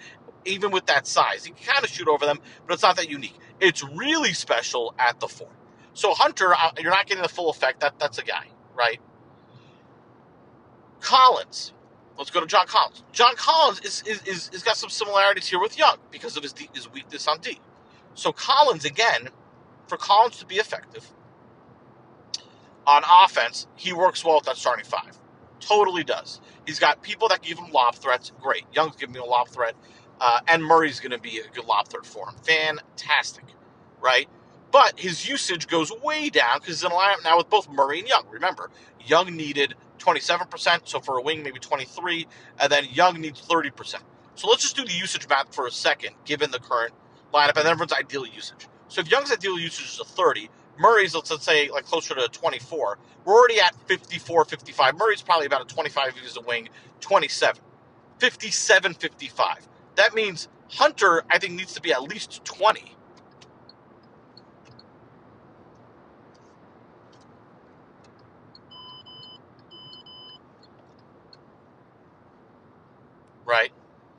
even 0.46 0.72
with 0.72 0.88
that 0.88 1.08
size. 1.08 1.46
He 1.46 1.52
can 1.52 1.66
kind 1.66 1.86
of 1.86 1.92
shoot 1.92 2.10
over 2.10 2.26
them, 2.26 2.40
but 2.68 2.74
it's 2.74 2.84
not 2.84 2.98
that 2.98 3.10
unique. 3.12 3.38
It's 3.62 3.84
really 3.84 4.34
special 4.34 4.96
at 5.00 5.20
the 5.22 5.30
four. 5.30 5.50
So 5.94 6.16
Hunter, 6.16 6.56
uh, 6.56 6.72
you're 6.80 6.92
not 6.92 7.08
getting 7.08 7.24
the 7.24 7.30
full 7.30 7.52
effect. 7.52 7.82
That 7.82 8.00
that's 8.00 8.18
a 8.20 8.24
guy, 8.24 8.48
right? 8.78 9.00
Collins. 11.02 11.74
Let's 12.18 12.32
go 12.32 12.42
to 12.42 12.48
John 12.48 12.68
Collins. 12.68 13.04
John 13.14 13.36
Collins 13.36 13.82
is 13.82 14.04
is, 14.08 14.24
is, 14.24 14.52
is 14.54 14.64
got 14.64 14.78
some 14.78 14.90
similarities 14.90 15.48
here 15.48 15.62
with 15.62 15.78
Young 15.78 15.98
because 16.12 16.38
of 16.38 16.44
his 16.44 16.56
his 16.74 16.92
weakness 16.92 17.28
on 17.28 17.40
D. 17.40 17.60
So 18.16 18.34
Collins, 18.34 18.86
again, 18.86 19.30
for 19.88 19.98
Collins 19.98 20.38
to 20.40 20.48
be 20.48 20.56
effective 20.56 21.12
on 22.88 23.04
offense, 23.26 23.68
he 23.76 23.94
works 23.94 24.26
well 24.26 24.36
with 24.38 24.46
that 24.46 24.58
starting 24.58 24.86
five. 24.86 25.20
Totally 25.60 26.04
does. 26.04 26.42
He's 26.66 26.80
got 26.80 27.02
people 27.02 27.30
that 27.30 27.42
give 27.42 27.58
him 27.58 27.72
lob 27.72 27.96
threats. 27.96 28.32
Great. 28.42 28.66
Young's 28.74 28.96
giving 28.96 29.14
me 29.14 29.20
a 29.20 29.26
lob 29.26 29.50
threat. 29.50 29.76
Uh, 30.20 30.40
and 30.48 30.64
Murray's 30.64 31.00
going 31.00 31.12
to 31.12 31.20
be 31.20 31.40
a 31.40 31.48
good 31.54 31.66
lob 31.66 31.88
threat 31.90 32.06
for 32.06 32.30
him. 32.30 32.36
Fantastic. 32.44 33.46
Right? 34.02 34.28
But 34.72 35.00
his 35.00 35.28
usage 35.28 35.68
goes 35.68 35.92
way 36.04 36.30
down 36.30 36.60
because 36.60 36.82
he's 36.82 36.84
in 36.84 36.92
a 36.92 36.96
lineup 36.96 37.24
now 37.24 37.38
with 37.38 37.50
both 37.50 37.70
Murray 37.70 38.00
and 38.00 38.08
Young. 38.08 38.26
Remember, 38.30 38.70
Young 39.06 39.36
needed 39.36 39.76
27%, 40.00 40.82
so 40.88 41.00
for 41.00 41.18
a 41.18 41.22
wing, 41.22 41.44
maybe 41.44 41.60
23, 41.60 42.28
and 42.60 42.72
then 42.72 42.86
Young 42.92 43.20
needs 43.20 43.42
30%. 43.42 43.96
So 44.36 44.48
let's 44.48 44.62
just 44.62 44.76
do 44.76 44.86
the 44.86 44.94
usage 44.94 45.28
map 45.30 45.54
for 45.54 45.68
a 45.68 45.72
second, 45.72 46.12
given 46.26 46.52
the 46.52 46.60
current 46.60 46.94
lineup 47.34 47.58
and 47.58 47.68
everyone's 47.68 47.94
ideal 47.94 48.26
usage. 48.26 48.68
So 48.88 49.02
if 49.02 49.10
Young's 49.10 49.32
ideal 49.32 49.60
usage 49.60 49.88
is 49.88 50.00
a 50.00 50.06
30, 50.06 50.50
Murray's, 50.80 51.16
let's, 51.16 51.32
say, 51.44 51.70
like 51.70 51.86
closer 51.86 52.16
to 52.16 52.28
24, 52.30 52.98
we're 53.26 53.34
already 53.34 53.60
at 53.60 53.76
54, 53.88 54.46
55. 54.46 54.98
Murray's 54.98 55.22
probably 55.22 55.46
about 55.46 55.62
a 55.62 55.74
25 55.74 56.18
He's 56.18 56.38
a 56.38 56.42
wing, 56.42 56.70
27. 57.02 57.62
57, 58.20 58.94
55. 58.94 59.68
That 59.96 60.16
means 60.16 60.48
Hunter, 60.70 61.24
I 61.30 61.40
think, 61.40 61.54
needs 61.54 61.74
to 61.74 61.82
be 61.82 61.94
at 61.94 62.04
least 62.04 62.44
20. 62.46 62.96
Right? 73.46 73.72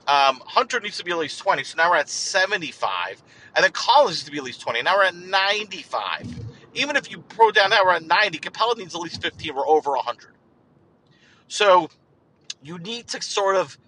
Um, 0.06 0.40
Hunter 0.46 0.80
needs 0.80 0.98
to 0.98 1.04
be 1.04 1.10
at 1.12 1.18
least 1.18 1.38
20, 1.40 1.64
so 1.64 1.76
now 1.76 1.90
we're 1.90 1.96
at 1.96 2.08
75. 2.08 3.22
And 3.54 3.64
then 3.64 3.72
Collins 3.72 4.16
needs 4.16 4.24
to 4.24 4.30
be 4.30 4.38
at 4.38 4.44
least 4.44 4.60
20. 4.62 4.82
Now 4.82 4.96
we're 4.96 5.04
at 5.04 5.14
95. 5.14 6.47
Even 6.74 6.96
if 6.96 7.10
you 7.10 7.20
pro 7.20 7.50
down 7.50 7.70
that 7.70 7.84
we're 7.84 7.92
at 7.92 8.02
90. 8.02 8.38
Capela 8.38 8.76
needs 8.76 8.94
at 8.94 9.00
least 9.00 9.22
15. 9.22 9.54
We're 9.54 9.66
over 9.66 9.92
100. 9.92 10.32
So 11.48 11.88
you 12.62 12.78
need 12.78 13.08
to 13.08 13.22
sort 13.22 13.56
of 13.56 13.78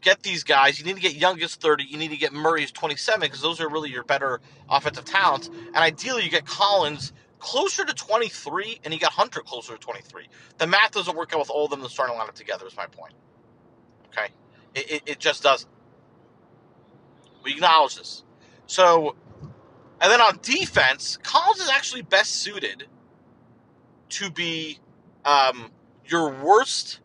get 0.00 0.22
these 0.22 0.44
guys. 0.44 0.78
You 0.78 0.86
need 0.86 0.96
to 0.96 1.02
get 1.02 1.14
Youngest 1.14 1.60
30. 1.60 1.84
You 1.84 1.98
need 1.98 2.10
to 2.10 2.16
get 2.16 2.32
Murray's 2.32 2.72
27 2.72 3.20
because 3.20 3.42
those 3.42 3.60
are 3.60 3.68
really 3.68 3.90
your 3.90 4.04
better 4.04 4.40
offensive 4.68 5.04
talents. 5.04 5.48
And 5.48 5.76
ideally, 5.76 6.24
you 6.24 6.30
get 6.30 6.46
Collins 6.46 7.12
closer 7.38 7.84
to 7.84 7.94
23 7.94 8.80
and 8.84 8.92
you 8.94 9.00
got 9.00 9.12
Hunter 9.12 9.40
closer 9.40 9.72
to 9.72 9.78
23. 9.78 10.28
The 10.58 10.66
math 10.66 10.92
doesn't 10.92 11.16
work 11.16 11.32
out 11.32 11.40
with 11.40 11.50
all 11.50 11.64
of 11.64 11.70
them 11.70 11.80
in 11.80 11.84
the 11.84 11.90
starting 11.90 12.16
lineup 12.16 12.34
together, 12.34 12.66
is 12.66 12.76
my 12.76 12.86
point. 12.86 13.14
Okay? 14.08 14.28
It, 14.74 14.90
it, 14.90 15.02
it 15.06 15.18
just 15.18 15.42
doesn't. 15.42 15.70
We 17.42 17.52
acknowledge 17.52 17.96
this. 17.96 18.22
So, 18.66 19.16
and 20.00 20.10
then 20.10 20.20
on 20.20 20.38
defense, 20.42 21.18
Collins 21.22 21.60
is 21.60 21.68
actually 21.68 22.02
best 22.02 22.36
suited 22.36 22.86
to 24.10 24.30
be 24.30 24.78
um, 25.24 25.70
your 26.06 26.30
worst. 26.42 27.00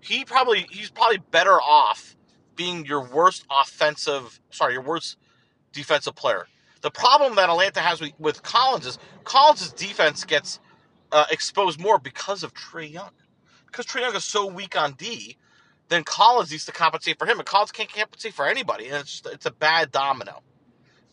He 0.00 0.24
probably 0.24 0.66
he's 0.70 0.90
probably 0.90 1.18
better 1.30 1.60
off 1.60 2.16
being 2.56 2.84
your 2.84 3.02
worst 3.08 3.46
offensive. 3.50 4.40
Sorry, 4.50 4.74
your 4.74 4.82
worst 4.82 5.16
defensive 5.72 6.14
player. 6.14 6.46
The 6.82 6.90
problem 6.90 7.36
that 7.36 7.48
Atlanta 7.48 7.80
has 7.80 8.00
with, 8.00 8.12
with 8.18 8.42
Collins 8.42 8.86
is 8.86 8.98
Collins' 9.24 9.72
defense 9.72 10.24
gets 10.24 10.60
uh, 11.12 11.24
exposed 11.30 11.80
more 11.80 11.98
because 11.98 12.42
of 12.42 12.52
Trae 12.52 12.92
Young. 12.92 13.10
Because 13.66 13.86
Trae 13.86 14.02
Young 14.02 14.14
is 14.14 14.24
so 14.24 14.46
weak 14.46 14.76
on 14.78 14.92
D, 14.92 15.36
then 15.88 16.04
Collins 16.04 16.50
needs 16.50 16.66
to 16.66 16.72
compensate 16.72 17.18
for 17.18 17.26
him, 17.26 17.38
and 17.38 17.46
Collins 17.46 17.72
can't 17.72 17.92
compensate 17.92 18.34
for 18.34 18.46
anybody, 18.46 18.86
and 18.86 18.96
it's 18.96 19.20
just, 19.20 19.26
it's 19.26 19.46
a 19.46 19.50
bad 19.50 19.90
domino, 19.92 20.42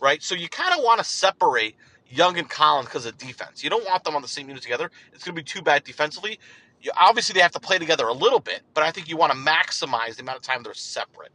right? 0.02 0.22
So 0.22 0.36
you 0.36 0.50
kind 0.50 0.78
of 0.78 0.84
want 0.84 1.00
to 1.00 1.06
separate 1.06 1.76
Young 2.10 2.38
and 2.38 2.50
Collins 2.50 2.88
because 2.88 3.06
of 3.06 3.18
defense. 3.18 3.64
You 3.64 3.70
don't 3.70 3.86
want 3.86 4.04
them 4.04 4.16
on 4.16 4.22
the 4.22 4.28
same 4.28 4.48
unit 4.48 4.62
together. 4.62 4.92
It's 5.14 5.24
going 5.24 5.36
to 5.36 5.42
be 5.42 5.46
too 5.46 5.62
bad 5.62 5.84
defensively. 5.84 6.40
You, 6.82 6.92
obviously, 7.00 7.34
they 7.34 7.40
have 7.40 7.52
to 7.52 7.60
play 7.60 7.78
together 7.78 8.08
a 8.08 8.14
little 8.14 8.40
bit, 8.40 8.62
but 8.74 8.84
I 8.84 8.92
think 8.92 9.08
you 9.08 9.16
want 9.16 9.32
to 9.32 9.38
maximize 9.38 10.16
the 10.16 10.24
amount 10.24 10.38
of 10.38 10.44
time 10.44 10.64
they're 10.64 10.74
separate. 10.74 11.32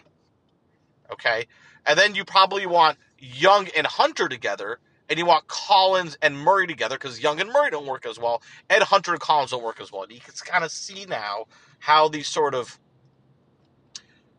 Okay, 1.10 1.46
and 1.86 1.96
then 1.96 2.16
you 2.16 2.24
probably 2.24 2.66
want 2.66 2.98
Young 3.18 3.68
and 3.76 3.86
Hunter 3.86 4.28
together, 4.28 4.80
and 5.08 5.18
you 5.18 5.24
want 5.24 5.46
Collins 5.46 6.18
and 6.20 6.36
Murray 6.36 6.66
together 6.66 6.96
because 6.96 7.22
Young 7.22 7.40
and 7.40 7.50
Murray 7.52 7.70
don't 7.70 7.86
work 7.86 8.06
as 8.06 8.18
well, 8.18 8.42
and 8.68 8.82
Hunter 8.82 9.12
and 9.12 9.20
Collins 9.20 9.52
don't 9.52 9.62
work 9.62 9.80
as 9.80 9.92
well. 9.92 10.02
And 10.02 10.12
you 10.12 10.20
can 10.20 10.34
kind 10.44 10.64
of 10.64 10.72
see 10.72 11.06
now 11.06 11.46
how 11.78 12.08
these 12.08 12.26
sort 12.26 12.54
of 12.56 12.78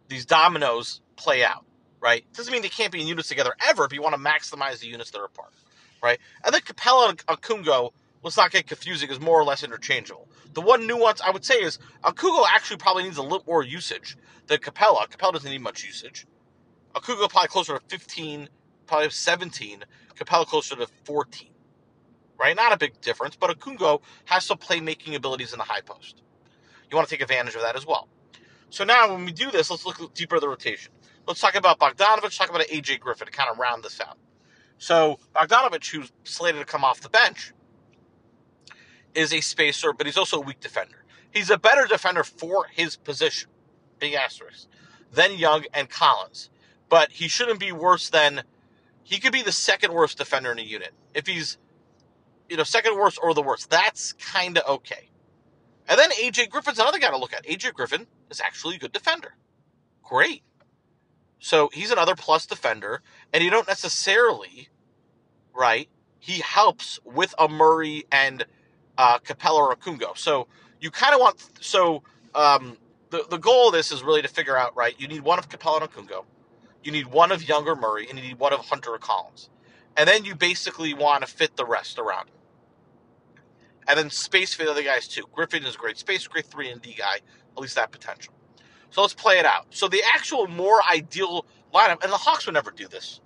these 0.10 0.26
dominoes 0.26 1.02
play 1.16 1.44
out, 1.44 1.66
right? 2.02 2.26
Doesn't 2.34 2.52
mean 2.52 2.62
they 2.62 2.70
can't 2.70 2.92
be 2.92 3.02
in 3.02 3.08
units 3.08 3.30
together 3.30 3.54
ever 3.68 3.86
if 3.86 3.94
you 3.94 4.02
want 4.02 4.16
to 4.16 4.22
maximize 4.22 4.80
the 4.80 4.88
units 4.88 5.12
that 5.12 5.20
are 5.20 5.26
apart, 5.26 5.54
right? 6.02 6.20
I 6.44 6.52
think 6.52 6.66
Capela 6.66 7.10
and 7.10 7.26
Okongwu, 7.28 7.92
let's 8.24 8.38
not 8.38 8.52
get 8.52 8.68
confusing, 8.68 9.10
is 9.10 9.20
more 9.20 9.40
or 9.40 9.44
less 9.44 9.64
interchangeable. 9.64 10.28
The 10.54 10.62
one 10.62 10.88
nuance 10.88 11.22
I 11.22 11.32
would 11.32 11.46
say 11.46 11.56
is 11.56 11.80
Okongwu 12.04 12.46
actually 12.54 12.78
probably 12.78 13.04
needs 13.04 13.18
a 13.18 13.24
little 13.24 13.44
more 13.48 13.64
usage 13.64 14.18
than 14.48 14.60
Capela. 14.60 15.08
Capela 15.10 15.34
doesn't 15.34 15.50
need 15.50 15.62
much 15.62 15.84
usage. 15.84 16.26
Okongwu 16.96 17.30
probably 17.30 17.48
closer 17.48 17.78
to 17.78 17.82
15, 17.88 18.50
probably 18.88 19.10
17. 19.10 19.84
Capela 20.16 20.46
closer 20.46 20.76
to 20.76 20.88
14. 21.06 21.50
Right? 22.40 22.56
Not 22.56 22.72
a 22.72 22.78
big 22.78 23.02
difference, 23.02 23.36
but 23.36 23.58
Okongwu 23.58 24.02
has 24.26 24.46
some 24.46 24.58
playmaking 24.58 25.16
abilities 25.16 25.54
in 25.54 25.60
the 25.60 25.66
high 25.66 25.82
post. 25.82 26.22
You 26.90 26.96
want 26.96 27.08
to 27.08 27.14
take 27.14 27.22
advantage 27.22 27.56
of 27.56 27.62
that 27.62 27.76
as 27.76 27.86
well. 27.86 28.08
So 28.70 28.84
now 28.84 29.12
when 29.14 29.26
we 29.26 29.32
do 29.32 29.50
this, 29.52 29.70
let's 29.72 29.86
look 29.86 30.14
deeper 30.14 30.36
at 30.36 30.42
the 30.42 30.50
rotation. 30.50 30.92
Let's 31.28 31.42
talk 31.42 31.56
about 31.56 31.80
Bogdanovich, 31.80 32.38
talk 32.38 32.50
about 32.50 32.62
AJ 32.68 33.00
Griffin 33.00 33.28
to 33.28 33.32
kind 33.32 33.50
of 33.50 33.58
round 33.58 33.84
this 33.84 34.00
out. 34.00 34.18
So 34.78 35.20
Bogdanovich, 35.36 35.92
who's 35.92 36.12
slated 36.24 36.62
to 36.62 36.66
come 36.66 36.84
off 36.84 37.02
the 37.02 37.10
bench, 37.10 37.54
is 39.14 39.34
a 39.34 39.42
spacer, 39.42 39.94
but 39.94 40.06
he's 40.06 40.18
also 40.18 40.38
a 40.38 40.42
weak 40.42 40.60
defender. 40.60 41.04
He's 41.32 41.50
a 41.50 41.58
better 41.58 41.86
defender 41.86 42.24
for 42.24 42.68
his 42.72 42.96
position, 42.96 43.50
big 44.00 44.14
asterisk, 44.14 44.68
than 45.12 45.38
Young 45.38 45.66
and 45.74 45.90
Collins. 45.90 46.50
But 46.90 47.12
he 47.12 47.28
shouldn't 47.28 47.60
be 47.60 47.72
worse 47.72 48.10
than 48.10 48.44
he 49.04 49.20
could 49.20 49.34
be 49.34 49.42
the 49.42 49.52
second 49.52 49.94
worst 49.94 50.18
defender 50.18 50.52
in 50.52 50.60
a 50.60 50.64
unit. 50.64 50.94
If 51.14 51.28
he's 51.28 51.58
you 52.50 52.58
know, 52.58 52.64
second 52.64 52.96
worst 52.96 53.20
or 53.22 53.34
the 53.34 53.42
worst. 53.42 53.70
That's 53.70 54.14
kind 54.14 54.58
of 54.58 54.68
okay. 54.78 55.10
And 55.88 56.00
then 56.00 56.12
AJ 56.12 56.50
Griffin's 56.50 56.80
another 56.80 57.00
guy 57.00 57.10
to 57.10 57.18
look 57.18 57.34
at. 57.34 57.46
AJ 57.46 57.74
Griffin 57.74 58.08
is 58.30 58.42
actually 58.42 58.76
a 58.76 58.80
good 58.80 58.92
defender. 58.92 59.36
Great. 60.04 60.44
So 61.40 61.70
he's 61.74 61.92
another 61.92 62.16
plus 62.16 62.46
defender, 62.46 63.02
and 63.34 63.44
you 63.44 63.50
don't 63.50 63.68
necessarily, 63.68 64.70
right? 65.54 65.88
He 66.20 66.42
helps 66.42 67.00
with 67.06 67.34
a 67.38 67.48
Murray 67.48 68.06
and 68.12 68.46
uh, 68.98 69.20
Capela 69.20 69.60
or 69.60 69.76
Kungo. 69.76 70.18
So 70.18 70.48
you 70.80 70.92
kind 70.92 71.14
of 71.14 71.22
want 71.22 71.44
so 71.62 72.04
um, 72.34 72.78
the 73.12 73.26
the 73.30 73.38
goal 73.38 73.68
of 73.68 73.74
this 73.74 73.92
is 73.92 74.04
really 74.04 74.22
to 74.22 74.28
figure 74.28 74.58
out 74.58 74.76
right. 74.76 75.00
You 75.00 75.08
need 75.08 75.22
one 75.22 75.40
of 75.40 75.50
Capela 75.50 75.82
and 75.82 75.92
Kungo, 75.92 76.26
you 76.84 76.92
need 76.92 77.08
one 77.08 77.32
of 77.32 77.48
Younger 77.48 77.76
Murray, 77.76 78.08
and 78.10 78.18
you 78.18 78.26
need 78.26 78.40
one 78.40 78.54
of 78.54 78.62
Hunter 78.62 78.94
or 78.94 79.00
Collins, 79.00 79.50
and 79.96 80.08
then 80.08 80.26
you 80.26 80.36
basically 80.36 80.94
want 80.94 81.26
to 81.26 81.32
fit 81.32 81.56
the 81.56 81.66
rest 81.66 82.00
around 82.00 82.28
him. 82.28 82.36
And 83.88 83.98
then 83.98 84.10
space 84.10 84.54
for 84.54 84.66
the 84.66 84.72
other 84.72 84.84
guys 84.84 85.08
too. 85.08 85.26
Griffin 85.32 85.64
is 85.64 85.76
a 85.76 85.78
great 85.78 85.98
space, 85.98 86.28
great 86.28 86.46
three 86.46 86.70
and 86.70 86.82
D 86.82 86.96
guy, 86.98 87.18
at 87.56 87.62
least 87.62 87.76
that 87.76 87.92
potential. 87.92 88.34
So 88.90 89.02
let's 89.02 89.14
play 89.14 89.40
it 89.40 89.46
out. 89.46 89.68
So 89.70 89.88
the 89.88 90.02
actual 90.14 90.48
more 90.48 90.82
ideal 90.90 91.46
lineup, 91.74 92.04
and 92.04 92.12
the 92.12 92.18
Hawks 92.18 92.46
would 92.46 92.54
never 92.54 92.72
do 92.72 92.88
this. 92.88 93.22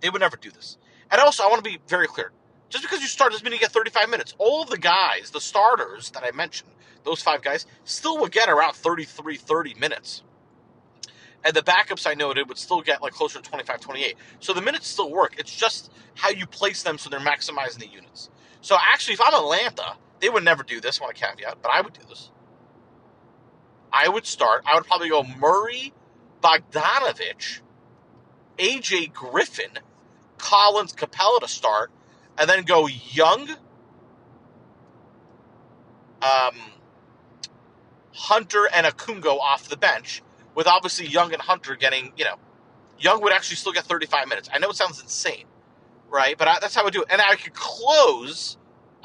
They 0.00 0.10
would 0.10 0.20
never 0.20 0.36
do 0.36 0.50
this. 0.50 0.78
And 1.10 1.20
also, 1.20 1.42
I 1.42 1.48
want 1.48 1.64
to 1.64 1.70
be 1.70 1.78
very 1.88 2.06
clear. 2.06 2.32
Just 2.68 2.82
because 2.82 3.00
you 3.00 3.06
start 3.06 3.32
doesn't 3.32 3.44
mean 3.44 3.52
you 3.52 3.60
get 3.60 3.72
35 3.72 4.08
minutes. 4.08 4.34
All 4.38 4.62
of 4.62 4.70
the 4.70 4.78
guys, 4.78 5.30
the 5.30 5.40
starters 5.40 6.10
that 6.10 6.24
I 6.24 6.32
mentioned, 6.32 6.70
those 7.04 7.22
five 7.22 7.42
guys, 7.42 7.66
still 7.84 8.18
would 8.18 8.32
get 8.32 8.48
around 8.48 8.74
33, 8.74 9.36
30 9.36 9.74
minutes. 9.74 10.22
And 11.44 11.54
the 11.54 11.62
backups 11.62 12.08
I 12.08 12.14
noted 12.14 12.48
would 12.48 12.58
still 12.58 12.82
get 12.82 13.02
like 13.02 13.12
closer 13.12 13.40
to 13.40 13.48
25, 13.48 13.80
28. 13.80 14.16
So 14.40 14.52
the 14.52 14.60
minutes 14.60 14.88
still 14.88 15.10
work. 15.12 15.36
It's 15.38 15.54
just 15.54 15.92
how 16.14 16.30
you 16.30 16.44
place 16.46 16.82
them 16.82 16.98
so 16.98 17.08
they're 17.08 17.20
maximizing 17.20 17.78
the 17.78 17.86
units. 17.86 18.30
So 18.62 18.76
actually, 18.80 19.14
if 19.14 19.20
I'm 19.20 19.32
Atlanta, 19.32 19.96
they 20.18 20.28
would 20.28 20.42
never 20.42 20.64
do 20.64 20.80
this. 20.80 21.00
I 21.00 21.04
want 21.04 21.16
a 21.16 21.20
caveat, 21.20 21.58
but 21.62 21.70
I 21.70 21.80
would 21.82 21.92
do 21.92 22.00
this. 22.08 22.30
I 23.92 24.08
would 24.08 24.26
start. 24.26 24.64
I 24.66 24.74
would 24.74 24.84
probably 24.84 25.08
go 25.08 25.22
Murray, 25.22 25.92
Bogdanovich, 26.42 27.60
AJ 28.58 29.12
Griffin, 29.12 29.78
Collins, 30.38 30.92
Capela 30.92 31.40
to 31.40 31.48
start, 31.48 31.90
and 32.38 32.48
then 32.48 32.64
go 32.64 32.86
Young, 32.86 33.50
um, 36.22 36.56
Hunter, 38.12 38.68
and 38.72 38.86
Okongwu 38.86 39.38
off 39.38 39.68
the 39.68 39.76
bench, 39.76 40.22
with 40.54 40.66
obviously 40.66 41.06
Young 41.06 41.32
and 41.32 41.42
Hunter 41.42 41.76
getting, 41.76 42.12
you 42.16 42.24
know, 42.24 42.36
Young 42.98 43.20
would 43.22 43.32
actually 43.32 43.56
still 43.56 43.72
get 43.72 43.84
35 43.84 44.28
minutes. 44.28 44.48
I 44.52 44.58
know 44.58 44.70
it 44.70 44.76
sounds 44.76 45.00
insane, 45.00 45.44
right? 46.08 46.36
But 46.36 46.48
I, 46.48 46.58
that's 46.60 46.74
how 46.74 46.82
I 46.82 46.84
would 46.84 46.94
do 46.94 47.02
it. 47.02 47.08
And 47.10 47.20
I 47.20 47.36
could 47.36 47.54
close 47.54 48.56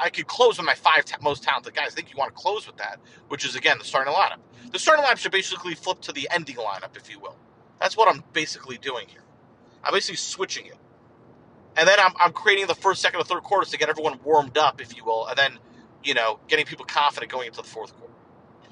I 0.01 0.09
could 0.09 0.27
close 0.27 0.57
with 0.57 0.65
my 0.65 0.73
five 0.73 1.05
most 1.21 1.43
talented 1.43 1.75
guys. 1.75 1.89
I 1.91 1.95
think 1.95 2.09
you 2.09 2.17
want 2.17 2.35
to 2.35 2.41
close 2.41 2.65
with 2.65 2.77
that, 2.77 2.99
which 3.27 3.45
is 3.45 3.55
again 3.55 3.77
the 3.77 3.85
starting 3.85 4.13
lineup. 4.13 4.39
The 4.71 4.79
starting 4.79 5.05
lineup 5.05 5.17
should 5.17 5.31
basically 5.31 5.75
flip 5.75 6.01
to 6.01 6.11
the 6.11 6.27
ending 6.31 6.55
lineup, 6.55 6.97
if 6.97 7.09
you 7.09 7.19
will. 7.19 7.35
That's 7.79 7.95
what 7.95 8.13
I'm 8.13 8.23
basically 8.33 8.77
doing 8.77 9.07
here. 9.07 9.23
I'm 9.83 9.93
basically 9.93 10.17
switching 10.17 10.65
it, 10.65 10.77
and 11.75 11.87
then 11.87 11.99
I'm, 11.99 12.13
I'm 12.19 12.33
creating 12.33 12.67
the 12.67 12.75
first, 12.75 13.01
second, 13.01 13.19
or 13.19 13.23
third 13.23 13.43
quarters 13.43 13.69
to 13.71 13.77
get 13.77 13.89
everyone 13.89 14.19
warmed 14.23 14.57
up, 14.57 14.81
if 14.81 14.95
you 14.95 15.05
will, 15.05 15.27
and 15.27 15.37
then 15.37 15.59
you 16.03 16.15
know 16.15 16.39
getting 16.47 16.65
people 16.65 16.85
confident 16.85 17.31
going 17.31 17.47
into 17.47 17.61
the 17.61 17.67
fourth 17.67 17.95
quarter. 17.97 18.13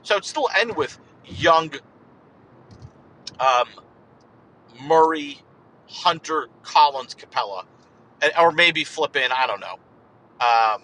So 0.04 0.16
it'd 0.16 0.26
still 0.26 0.50
end 0.60 0.76
with 0.76 1.00
Young, 1.26 1.72
um, 3.40 3.68
Murray, 4.82 5.42
Hunter, 5.88 6.48
Collins, 6.64 7.16
Capela, 7.16 7.66
and, 8.22 8.32
or 8.40 8.52
maybe 8.52 8.84
flip 8.84 9.16
in. 9.16 9.32
I 9.32 9.46
don't 9.46 9.60
know. 9.60 9.78
Um, 10.40 10.82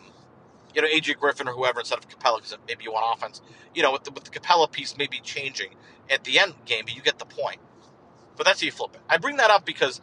you 0.76 0.82
know, 0.82 0.88
AJ 0.88 1.18
Griffin 1.18 1.48
or 1.48 1.54
whoever 1.54 1.80
instead 1.80 2.00
of 2.00 2.08
Capela 2.08 2.38
because 2.38 2.58
maybe 2.68 2.84
you 2.84 2.92
want 2.92 3.18
offense. 3.18 3.42
You 3.74 3.84
know, 3.84 3.92
with 3.92 4.04
the, 4.04 4.12
with 4.12 4.26
the 4.26 4.32
Capela 4.32 4.72
piece 4.72 4.98
maybe 4.98 5.20
changing 5.24 5.76
at 6.10 6.24
the 6.24 6.40
end 6.40 6.54
game, 6.66 6.84
but 6.86 6.96
you 6.96 7.02
get 7.02 7.20
the 7.20 7.26
point. 7.26 7.60
But 8.36 8.46
that's 8.46 8.62
how 8.62 8.66
you 8.66 8.72
flip 8.72 8.96
it. 8.96 9.02
I 9.10 9.18
bring 9.18 9.38
that 9.38 9.50
up 9.50 9.66
because 9.66 10.02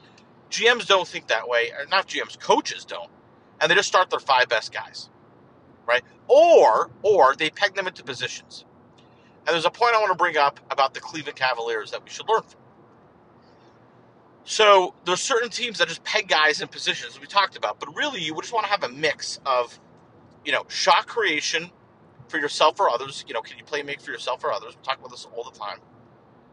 GMs 0.50 0.86
don't 0.86 1.06
think 1.06 1.28
that 1.28 1.48
way, 1.48 1.70
or 1.70 1.86
not 1.86 2.08
GMs, 2.08 2.38
coaches 2.38 2.84
don't, 2.84 3.10
and 3.60 3.70
they 3.70 3.74
just 3.74 3.88
start 3.88 4.10
their 4.10 4.20
five 4.20 4.48
best 4.48 4.72
guys, 4.72 5.10
right? 5.86 6.02
Or 6.28 6.90
or 7.02 7.34
they 7.36 7.50
peg 7.50 7.74
them 7.74 7.86
into 7.86 8.02
positions. 8.02 8.64
And 9.46 9.54
there's 9.54 9.64
a 9.64 9.70
point 9.70 9.94
I 9.94 9.98
want 9.98 10.12
to 10.12 10.16
bring 10.16 10.36
up 10.36 10.60
about 10.70 10.94
the 10.94 11.00
Cleveland 11.00 11.36
Cavaliers 11.36 11.90
that 11.90 12.04
we 12.04 12.10
should 12.10 12.28
learn 12.28 12.42
from. 12.42 12.60
So 14.44 14.94
there's 15.04 15.20
certain 15.20 15.50
teams 15.50 15.78
that 15.78 15.88
just 15.88 16.04
peg 16.04 16.28
guys 16.28 16.60
in 16.60 16.68
positions 16.68 17.20
we 17.20 17.26
talked 17.26 17.56
about, 17.56 17.78
but 17.80 17.94
really 17.96 18.20
you 18.20 18.34
just 18.40 18.52
want 18.52 18.66
to 18.66 18.70
have 18.70 18.82
a 18.82 18.88
mix 18.88 19.40
of 19.46 19.78
you 20.44 20.52
know, 20.52 20.64
shot 20.68 21.06
creation 21.06 21.70
for 22.28 22.38
yourself 22.38 22.80
or 22.80 22.90
others. 22.90 23.24
You 23.26 23.34
know, 23.34 23.42
can 23.42 23.58
you 23.58 23.64
play 23.64 23.82
make 23.82 24.00
for 24.00 24.10
yourself 24.10 24.44
or 24.44 24.52
others? 24.52 24.76
We 24.76 24.82
talk 24.82 24.98
about 24.98 25.10
this 25.10 25.26
all 25.36 25.44
the 25.44 25.58
time. 25.58 25.78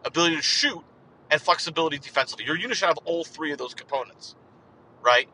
Ability 0.06 0.38
to 0.38 0.42
shoot 0.42 0.84
and 1.32 1.42
flexibility 1.42 1.98
defensively. 2.00 2.46
Your 2.46 2.58
unit 2.58 2.78
should 2.78 2.88
have 2.88 3.00
all 3.06 3.24
three 3.24 3.52
of 3.52 3.58
those 3.58 3.74
components, 3.74 4.36
right? 5.04 5.30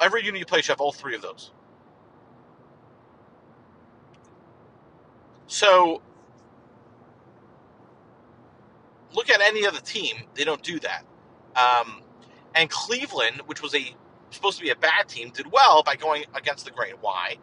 Every 0.00 0.24
unit 0.24 0.40
you 0.40 0.46
play 0.46 0.62
should 0.62 0.72
have 0.72 0.80
all 0.80 0.92
three 0.92 1.14
of 1.14 1.22
those. 1.22 1.52
So, 5.46 6.02
look 9.12 9.30
at 9.30 9.40
any 9.40 9.66
other 9.66 9.80
team; 9.80 10.16
they 10.34 10.44
don't 10.44 10.62
do 10.62 10.78
that. 10.80 11.04
Um, 11.56 12.02
and 12.54 12.70
Cleveland, 12.70 13.42
which 13.46 13.62
was 13.62 13.74
a 13.74 13.94
supposed 14.30 14.58
to 14.58 14.64
be 14.64 14.70
a 14.70 14.76
bad 14.76 15.08
team, 15.08 15.30
did 15.30 15.50
well 15.52 15.82
by 15.82 15.96
going 15.96 16.24
against 16.34 16.64
the 16.64 16.70
grain. 16.70 16.94
Why? 17.00 17.36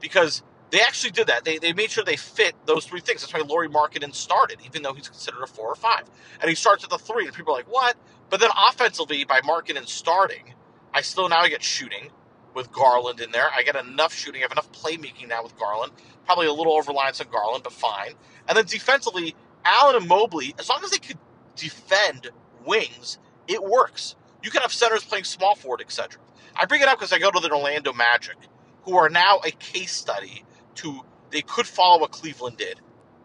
Because 0.00 0.42
they 0.70 0.80
actually 0.80 1.10
did 1.10 1.26
that. 1.28 1.44
They, 1.44 1.58
they 1.58 1.72
made 1.72 1.90
sure 1.90 2.04
they 2.04 2.16
fit 2.16 2.54
those 2.66 2.86
three 2.86 3.00
things. 3.00 3.20
That's 3.20 3.32
why 3.32 3.40
Lauri 3.40 3.68
Markkanen 3.68 4.14
started, 4.14 4.58
even 4.64 4.82
though 4.82 4.94
he's 4.94 5.08
considered 5.08 5.42
a 5.42 5.46
four 5.46 5.68
or 5.68 5.74
five. 5.74 6.04
And 6.40 6.48
he 6.48 6.54
starts 6.54 6.84
at 6.84 6.90
the 6.90 6.98
three, 6.98 7.26
and 7.26 7.34
people 7.34 7.52
are 7.54 7.58
like, 7.58 7.70
what? 7.70 7.96
But 8.30 8.40
then 8.40 8.50
offensively, 8.68 9.24
by 9.24 9.40
Markkanen 9.40 9.86
starting, 9.86 10.54
I 10.94 11.02
still 11.02 11.28
now 11.28 11.46
get 11.46 11.62
shooting, 11.62 12.10
with 12.54 12.70
Garland 12.72 13.20
in 13.20 13.30
there. 13.30 13.48
I 13.52 13.62
get 13.62 13.76
enough 13.76 14.12
shooting. 14.14 14.40
I 14.40 14.44
have 14.44 14.52
enough 14.52 14.70
playmaking 14.72 15.28
now 15.28 15.42
with 15.42 15.56
Garland. 15.58 15.92
Probably 16.26 16.46
a 16.46 16.52
little 16.52 16.74
over 16.74 16.90
reliance 16.92 17.20
on 17.20 17.28
Garland, 17.30 17.64
but 17.64 17.72
fine. 17.72 18.12
And 18.48 18.56
then 18.56 18.64
defensively, 18.66 19.34
Allen 19.64 19.96
and 19.96 20.08
Mobley, 20.08 20.54
as 20.58 20.68
long 20.68 20.80
as 20.84 20.90
they 20.90 20.98
could 20.98 21.18
defend 21.56 22.30
wings, 22.66 23.18
it 23.48 23.62
works. 23.62 24.16
You 24.42 24.50
can 24.50 24.62
have 24.62 24.72
centers 24.72 25.04
playing 25.04 25.24
small 25.24 25.54
forward, 25.54 25.80
etc. 25.80 26.20
I 26.56 26.66
bring 26.66 26.82
it 26.82 26.88
up 26.88 26.98
because 26.98 27.12
I 27.12 27.18
go 27.18 27.30
to 27.30 27.40
the 27.40 27.50
Orlando 27.50 27.92
Magic, 27.92 28.36
who 28.82 28.96
are 28.96 29.08
now 29.08 29.40
a 29.44 29.50
case 29.50 29.92
study 29.92 30.44
to 30.76 31.02
they 31.30 31.42
could 31.42 31.66
follow 31.66 32.00
what 32.00 32.10
Cleveland 32.10 32.58
did. 32.58 32.80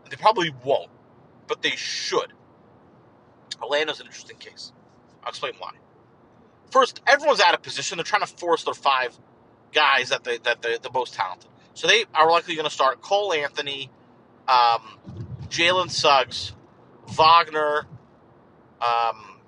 They 0.10 0.16
probably 0.16 0.54
won't, 0.64 0.90
but 1.48 1.62
they 1.62 1.72
should. 1.72 2.34
Orlando's 3.62 4.00
an 4.00 4.06
interesting 4.06 4.38
case. 4.38 4.72
I'll 5.24 5.30
explain 5.30 5.54
why. 5.60 5.72
First, 6.72 7.02
everyone's 7.08 7.42
out 7.42 7.54
of 7.54 7.62
position. 7.62 7.98
They're 7.98 8.06
trying 8.06 8.22
to 8.22 8.28
force 8.28 8.64
their 8.64 8.74
five 8.74 9.18
guys 9.74 10.10
that 10.10 10.24
they 10.24 10.38
that 10.40 10.62
they're 10.62 10.78
the 10.78 10.92
most 10.92 11.14
talented. 11.14 11.50
So 11.74 11.88
they 11.88 12.06
are 12.14 12.30
likely 12.32 12.56
going 12.56 12.68
to 12.68 12.74
start 12.74 13.02
Cole 13.02 13.34
Anthony, 13.34 13.92
um, 14.48 14.98
Jalen 15.50 15.92
Suggs, 15.92 16.54
Wagner, 17.10 17.86
um, 18.82 19.40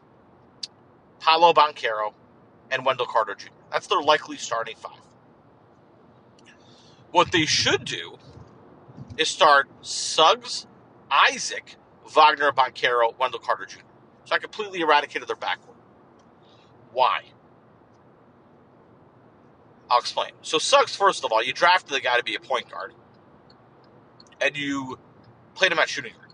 Paolo 1.19 1.53
Banchero, 1.53 2.13
and 2.69 2.85
Wendell 2.85 3.07
Carter 3.07 3.35
Jr. 3.35 3.47
That's 3.71 3.87
their 3.87 4.01
likely 4.01 4.37
starting 4.37 4.75
five. 4.75 4.99
What 7.11 7.31
they 7.31 7.45
should 7.45 7.85
do 7.85 8.17
is 9.17 9.27
start 9.27 9.67
Suggs, 9.81 10.67
Isaac, 11.11 11.75
Wagner, 12.13 12.51
Banchero, 12.51 13.17
Wendell 13.17 13.39
Carter 13.39 13.65
Jr. 13.65 13.79
So 14.25 14.35
I 14.35 14.39
completely 14.39 14.81
eradicated 14.81 15.27
their 15.27 15.35
backcourt. 15.35 15.75
Why? 16.91 17.23
I'll 19.89 19.99
explain. 19.99 20.31
So 20.41 20.57
Suggs, 20.57 20.95
first 20.95 21.25
of 21.25 21.31
all, 21.31 21.43
you 21.43 21.53
drafted 21.53 21.95
the 21.95 22.01
guy 22.01 22.17
to 22.17 22.23
be 22.23 22.35
a 22.35 22.39
point 22.39 22.69
guard, 22.69 22.93
and 24.39 24.55
you 24.55 24.99
played 25.55 25.71
him 25.71 25.79
at 25.79 25.89
shooting 25.89 26.13
guard. 26.13 26.33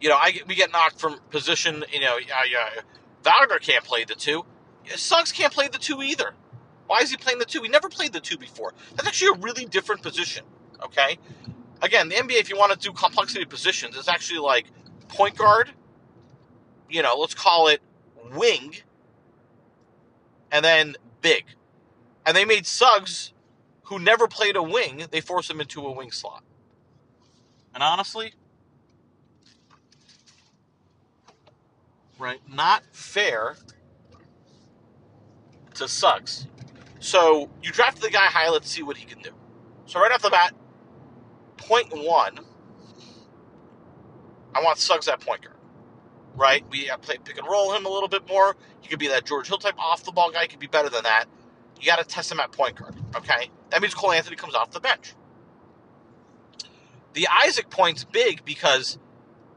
You 0.00 0.08
know, 0.08 0.16
I 0.16 0.40
we 0.48 0.56
get 0.56 0.72
knocked 0.72 0.98
from 0.98 1.20
position. 1.30 1.84
You 1.92 2.00
know, 2.00 2.16
uh, 2.16 2.82
Wagner 3.22 3.58
can't 3.60 3.84
play 3.84 4.04
the 4.04 4.16
two. 4.16 4.44
Suggs 4.96 5.32
can't 5.32 5.52
play 5.52 5.68
the 5.68 5.78
two 5.78 6.02
either. 6.02 6.34
Why 6.86 7.00
is 7.00 7.10
he 7.10 7.16
playing 7.16 7.38
the 7.38 7.44
two? 7.44 7.62
He 7.62 7.68
never 7.68 7.88
played 7.88 8.12
the 8.12 8.20
two 8.20 8.36
before. 8.36 8.74
That's 8.96 9.08
actually 9.08 9.38
a 9.38 9.40
really 9.40 9.64
different 9.64 10.02
position. 10.02 10.44
Okay. 10.82 11.18
Again, 11.80 12.08
the 12.08 12.16
NBA, 12.16 12.38
if 12.40 12.50
you 12.50 12.56
want 12.56 12.72
to 12.72 12.78
do 12.78 12.92
complexity 12.92 13.42
of 13.42 13.48
positions, 13.48 13.96
it's 13.96 14.08
actually 14.08 14.40
like 14.40 14.66
point 15.08 15.36
guard. 15.36 15.70
You 16.88 17.02
know, 17.02 17.16
let's 17.16 17.34
call 17.34 17.68
it 17.68 17.80
wing, 18.34 18.76
and 20.50 20.64
then 20.64 20.96
big. 21.22 21.44
And 22.26 22.36
they 22.36 22.44
made 22.44 22.66
Suggs, 22.66 23.32
who 23.84 23.98
never 23.98 24.28
played 24.28 24.56
a 24.56 24.62
wing, 24.62 25.06
they 25.10 25.20
forced 25.20 25.50
him 25.50 25.60
into 25.60 25.86
a 25.86 25.92
wing 25.92 26.10
slot. 26.10 26.44
And 27.74 27.82
honestly, 27.82 28.34
right, 32.18 32.40
not 32.48 32.82
fair 32.92 33.56
to 35.76 35.88
Suggs. 35.88 36.46
So 37.00 37.50
you 37.62 37.72
draft 37.72 38.00
the 38.00 38.10
guy 38.10 38.26
high, 38.26 38.48
let's 38.50 38.70
see 38.70 38.82
what 38.82 38.96
he 38.96 39.04
can 39.04 39.20
do. 39.20 39.30
So 39.86 40.00
right 40.00 40.12
off 40.12 40.22
the 40.22 40.30
bat, 40.30 40.54
point 41.56 41.88
one, 41.92 42.38
I 44.54 44.62
want 44.62 44.78
Suggs 44.78 45.08
at 45.08 45.20
point 45.20 45.42
guard 45.42 45.56
right? 46.34 46.64
We 46.70 46.90
play 47.02 47.18
pick 47.22 47.38
and 47.38 47.46
roll 47.46 47.74
him 47.74 47.86
a 47.86 47.88
little 47.88 48.08
bit 48.08 48.26
more. 48.28 48.56
He 48.80 48.88
could 48.88 48.98
be 48.98 49.08
that 49.08 49.24
George 49.24 49.48
Hill 49.48 49.58
type 49.58 49.78
off 49.78 50.04
the 50.04 50.12
ball 50.12 50.30
guy. 50.30 50.42
He 50.42 50.48
could 50.48 50.58
be 50.58 50.66
better 50.66 50.88
than 50.88 51.04
that. 51.04 51.26
You 51.80 51.86
got 51.86 51.98
to 51.98 52.04
test 52.04 52.30
him 52.30 52.40
at 52.40 52.52
point 52.52 52.76
guard. 52.76 52.94
Okay, 53.16 53.50
that 53.70 53.82
means 53.82 53.94
Cole 53.94 54.12
Anthony 54.12 54.36
comes 54.36 54.54
off 54.54 54.70
the 54.70 54.80
bench. 54.80 55.14
The 57.14 57.28
Isaac 57.44 57.68
point's 57.70 58.04
big 58.04 58.44
because 58.44 58.98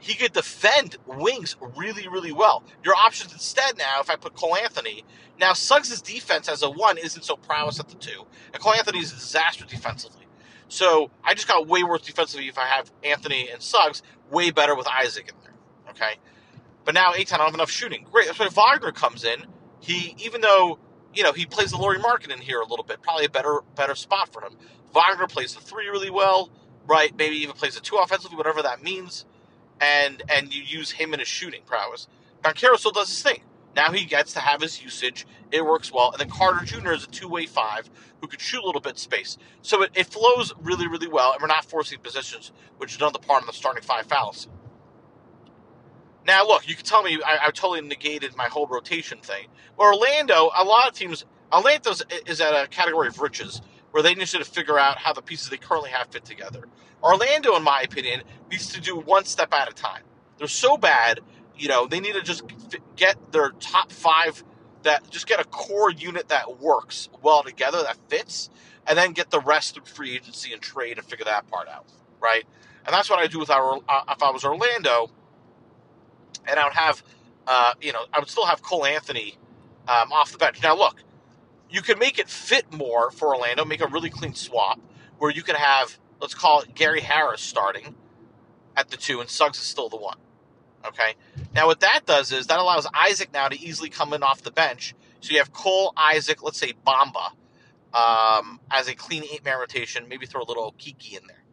he 0.06 0.14
could 0.14 0.34
defend 0.34 0.98
wings 1.08 1.56
really, 1.76 2.08
really 2.08 2.32
well. 2.32 2.64
Your 2.84 2.94
options 2.94 3.34
instead 3.34 3.76
now, 3.76 4.00
if 4.02 4.10
I 4.12 4.16
put 4.16 4.36
Cole 4.36 4.56
Anthony, 4.56 5.04
now 5.40 5.54
Suggs' 5.54 6.00
defense 6.00 6.48
as 6.48 6.62
a 6.62 6.70
one 6.70 7.00
isn't 7.00 7.24
so 7.24 7.36
prowess 7.36 7.80
at 7.80 7.90
the 7.90 7.96
two, 7.96 8.26
and 8.54 8.62
Cole 8.62 8.76
Anthony 8.76 9.00
is 9.00 9.12
a 9.12 9.16
disaster 9.16 9.66
defensively. 9.66 10.28
So 10.68 11.10
I 11.24 11.34
just 11.34 11.48
got 11.48 11.66
way 11.68 11.82
worse 11.82 12.04
defensively 12.04 12.48
if 12.48 12.60
I 12.60 12.68
have 12.68 12.92
Anthony 13.04 13.50
and 13.50 13.64
Suggs, 13.64 14.04
way 14.30 14.52
better 14.52 14.76
with 14.76 14.88
Isaac 14.88 15.28
in 15.28 15.36
there. 15.42 15.54
Okay, 15.90 16.20
but 16.84 16.94
now 16.94 17.14
Ayton, 17.16 17.34
I 17.34 17.38
don't 17.38 17.48
have 17.48 17.56
enough 17.56 17.72
shooting. 17.72 18.06
Great. 18.12 18.28
That's 18.28 18.38
why 18.38 18.50
Wagner 18.50 18.92
comes 18.92 19.24
in. 19.24 19.44
He, 19.80 20.16
even 20.20 20.42
though 20.42 20.78
you 21.16 21.24
know 21.24 21.34
he 21.34 21.48
plays 21.48 21.72
the 21.72 21.78
Lauri 21.78 21.98
in 22.30 22.40
here 22.42 22.62
a 22.62 22.68
little 22.68 22.86
bit, 22.86 23.02
probably 23.02 23.26
a 23.26 23.30
better 23.30 23.62
better 23.76 23.96
spot 23.96 24.32
for 24.32 24.44
him. 24.44 24.56
Wagner 24.94 25.26
plays 25.26 25.56
the 25.56 25.62
three 25.62 25.88
really 25.88 26.12
well, 26.12 26.52
right? 26.86 27.12
Maybe 27.18 27.38
even 27.38 27.56
plays 27.56 27.74
the 27.74 27.82
two 27.82 27.96
offensively, 27.96 28.38
whatever 28.38 28.62
that 28.62 28.84
means. 28.84 29.26
And 29.82 30.24
and 30.30 30.54
you 30.54 30.64
use 30.64 30.92
him 30.92 31.14
in 31.14 31.20
his 31.20 31.28
shooting 31.28 31.62
prowess. 31.66 32.08
Banchero 32.44 32.78
still 32.78 32.92
does 32.92 33.10
his 33.10 33.22
thing. 33.22 33.42
Now 33.76 33.92
he 33.92 34.06
gets 34.06 34.34
to 34.34 34.40
have 34.40 34.62
his 34.62 34.82
usage. 34.82 35.28
It 35.52 35.66
works 35.66 35.92
well. 35.92 36.12
And 36.12 36.20
then 36.20 36.30
Carter 36.30 36.66
Jr. 36.66 36.94
is 36.94 37.04
a 37.04 37.08
two 37.08 37.28
way 37.28 37.46
five 37.46 37.90
who 38.22 38.28
could 38.28 38.42
shoot 38.42 38.64
a 38.64 38.66
little 38.66 38.82
bit 38.82 38.98
space. 38.98 39.38
So 39.62 39.84
it, 39.84 39.92
it 39.96 40.08
flows 40.08 40.54
really, 40.62 40.88
really 40.88 41.08
well. 41.08 41.34
And 41.34 41.42
we're 41.42 41.48
not 41.48 41.66
forcing 41.66 42.00
positions, 42.00 42.52
which 42.78 42.94
is 42.94 42.98
another 42.98 43.20
part 43.20 43.42
of 43.44 43.48
the 43.48 43.54
starting 43.54 43.84
five 43.84 44.06
fallacy. 44.06 44.50
Now, 46.26 46.46
look, 46.48 46.68
you 46.68 46.76
can 46.76 46.86
tell 46.86 47.04
me 47.04 47.20
I, 47.26 47.48
I 47.48 47.52
totally 47.52 47.82
negated 47.82 48.36
my 48.36 48.46
whole 48.48 48.68
rotation 48.68 49.20
thing. 49.20 49.48
Orlando, 49.78 50.52
a 50.56 50.64
lot 50.64 50.88
of 50.88 50.94
teams, 50.94 51.26
Orlando 51.54 51.94
is 52.26 52.42
at 52.42 52.54
a 52.54 52.68
category 52.68 53.08
of 53.08 53.20
riches 53.20 53.62
where 53.96 54.04
they 54.04 54.14
need 54.14 54.28
to 54.28 54.44
figure 54.44 54.78
out 54.78 54.98
how 54.98 55.14
the 55.14 55.22
pieces 55.22 55.48
they 55.50 55.56
currently 55.56 55.90
have 55.90 56.06
fit 56.10 56.26
together. 56.26 56.68
Orlando, 57.02 57.56
in 57.56 57.64
my 57.64 57.80
opinion, 57.80 58.24
needs 58.52 58.74
to 58.74 58.82
do 58.82 58.98
one 58.98 59.24
step 59.24 59.54
at 59.54 59.72
a 59.72 59.74
time. 59.74 60.02
They're 60.38 60.50
so 60.50 60.76
bad, 60.76 61.22
you 61.56 61.70
know, 61.70 61.88
they 61.88 62.02
need 62.02 62.12
to 62.12 62.22
just 62.22 62.44
get 62.98 63.16
their 63.32 63.52
top 63.52 63.94
five 63.94 64.44
that 64.84 65.10
just 65.12 65.28
get 65.28 65.40
a 65.40 65.46
core 65.46 65.90
unit 65.90 66.28
that 66.28 66.60
works 66.60 67.08
well 67.22 67.42
together, 67.42 67.84
that 67.84 67.96
fits, 68.10 68.50
and 68.86 68.98
then 68.98 69.14
get 69.14 69.30
the 69.30 69.40
rest 69.40 69.76
through 69.76 69.86
free 69.86 70.14
agency 70.14 70.52
and 70.52 70.62
trade 70.62 70.98
and 70.98 71.08
figure 71.08 71.24
that 71.24 71.48
part 71.48 71.70
out, 71.70 71.86
right? 72.20 72.44
And 72.86 72.94
that's 72.94 73.10
what 73.10 73.20
I 73.20 73.28
do 73.28 73.40
with 73.40 73.50
our. 73.50 73.78
Uh, 73.88 74.02
if 74.10 74.22
I 74.22 74.30
was 74.30 74.44
Orlando, 74.44 75.10
and 76.46 76.60
I 76.60 76.66
would 76.66 76.74
have, 76.74 77.02
uh, 77.48 77.72
you 77.80 77.94
know, 77.94 78.04
I 78.12 78.20
would 78.20 78.28
still 78.28 78.46
have 78.46 78.62
Cole 78.62 78.86
Anthony 78.86 79.38
um, 79.88 80.12
off 80.12 80.34
the 80.34 80.38
bench. 80.38 80.62
Now, 80.62 80.76
look, 80.76 81.02
you 81.70 81.82
could 81.82 82.00
make 82.00 82.20
it 82.20 82.30
fit 82.30 82.72
more 82.72 83.12
for 83.12 83.36
Orlando, 83.36 83.66
make 83.66 83.82
a 83.82 83.88
really 83.88 84.10
clean 84.10 84.34
swap 84.34 84.80
where 85.18 85.32
you 85.32 85.44
could 85.44 85.56
have, 85.56 85.98
let's 86.22 86.34
call 86.34 86.62
it 86.62 86.74
Gary 86.76 87.02
Harris 87.02 87.42
starting 87.42 87.96
at 88.76 88.90
the 88.90 88.98
two, 88.98 89.22
and 89.22 89.30
Suggs 89.30 89.58
is 89.58 89.64
still 89.64 89.90
the 89.90 89.98
one. 89.98 90.18
Okay. 90.86 91.16
Now, 91.54 91.68
what 91.68 91.80
that 91.80 92.02
does 92.06 92.32
is 92.32 92.48
that 92.48 92.60
allows 92.60 92.88
Isaac 92.94 93.34
now 93.34 93.48
to 93.48 93.60
easily 93.60 93.90
come 93.90 94.14
in 94.14 94.22
off 94.22 94.44
the 94.44 94.52
bench. 94.52 94.94
So 95.22 95.32
you 95.32 95.40
have 95.40 95.52
Cole, 95.52 95.94
Isaac, 95.98 96.44
let's 96.44 96.60
say 96.60 96.74
Bamba, 96.86 97.32
um, 97.94 98.60
as 98.70 98.88
a 98.88 98.94
clean 98.94 99.24
eight 99.24 99.44
man 99.44 99.58
rotation. 99.58 100.08
Maybe 100.08 100.28
throw 100.28 100.42
a 100.42 100.46
little 100.46 100.76
Kiki 100.78 101.16
in 101.16 101.26
there 101.28 101.46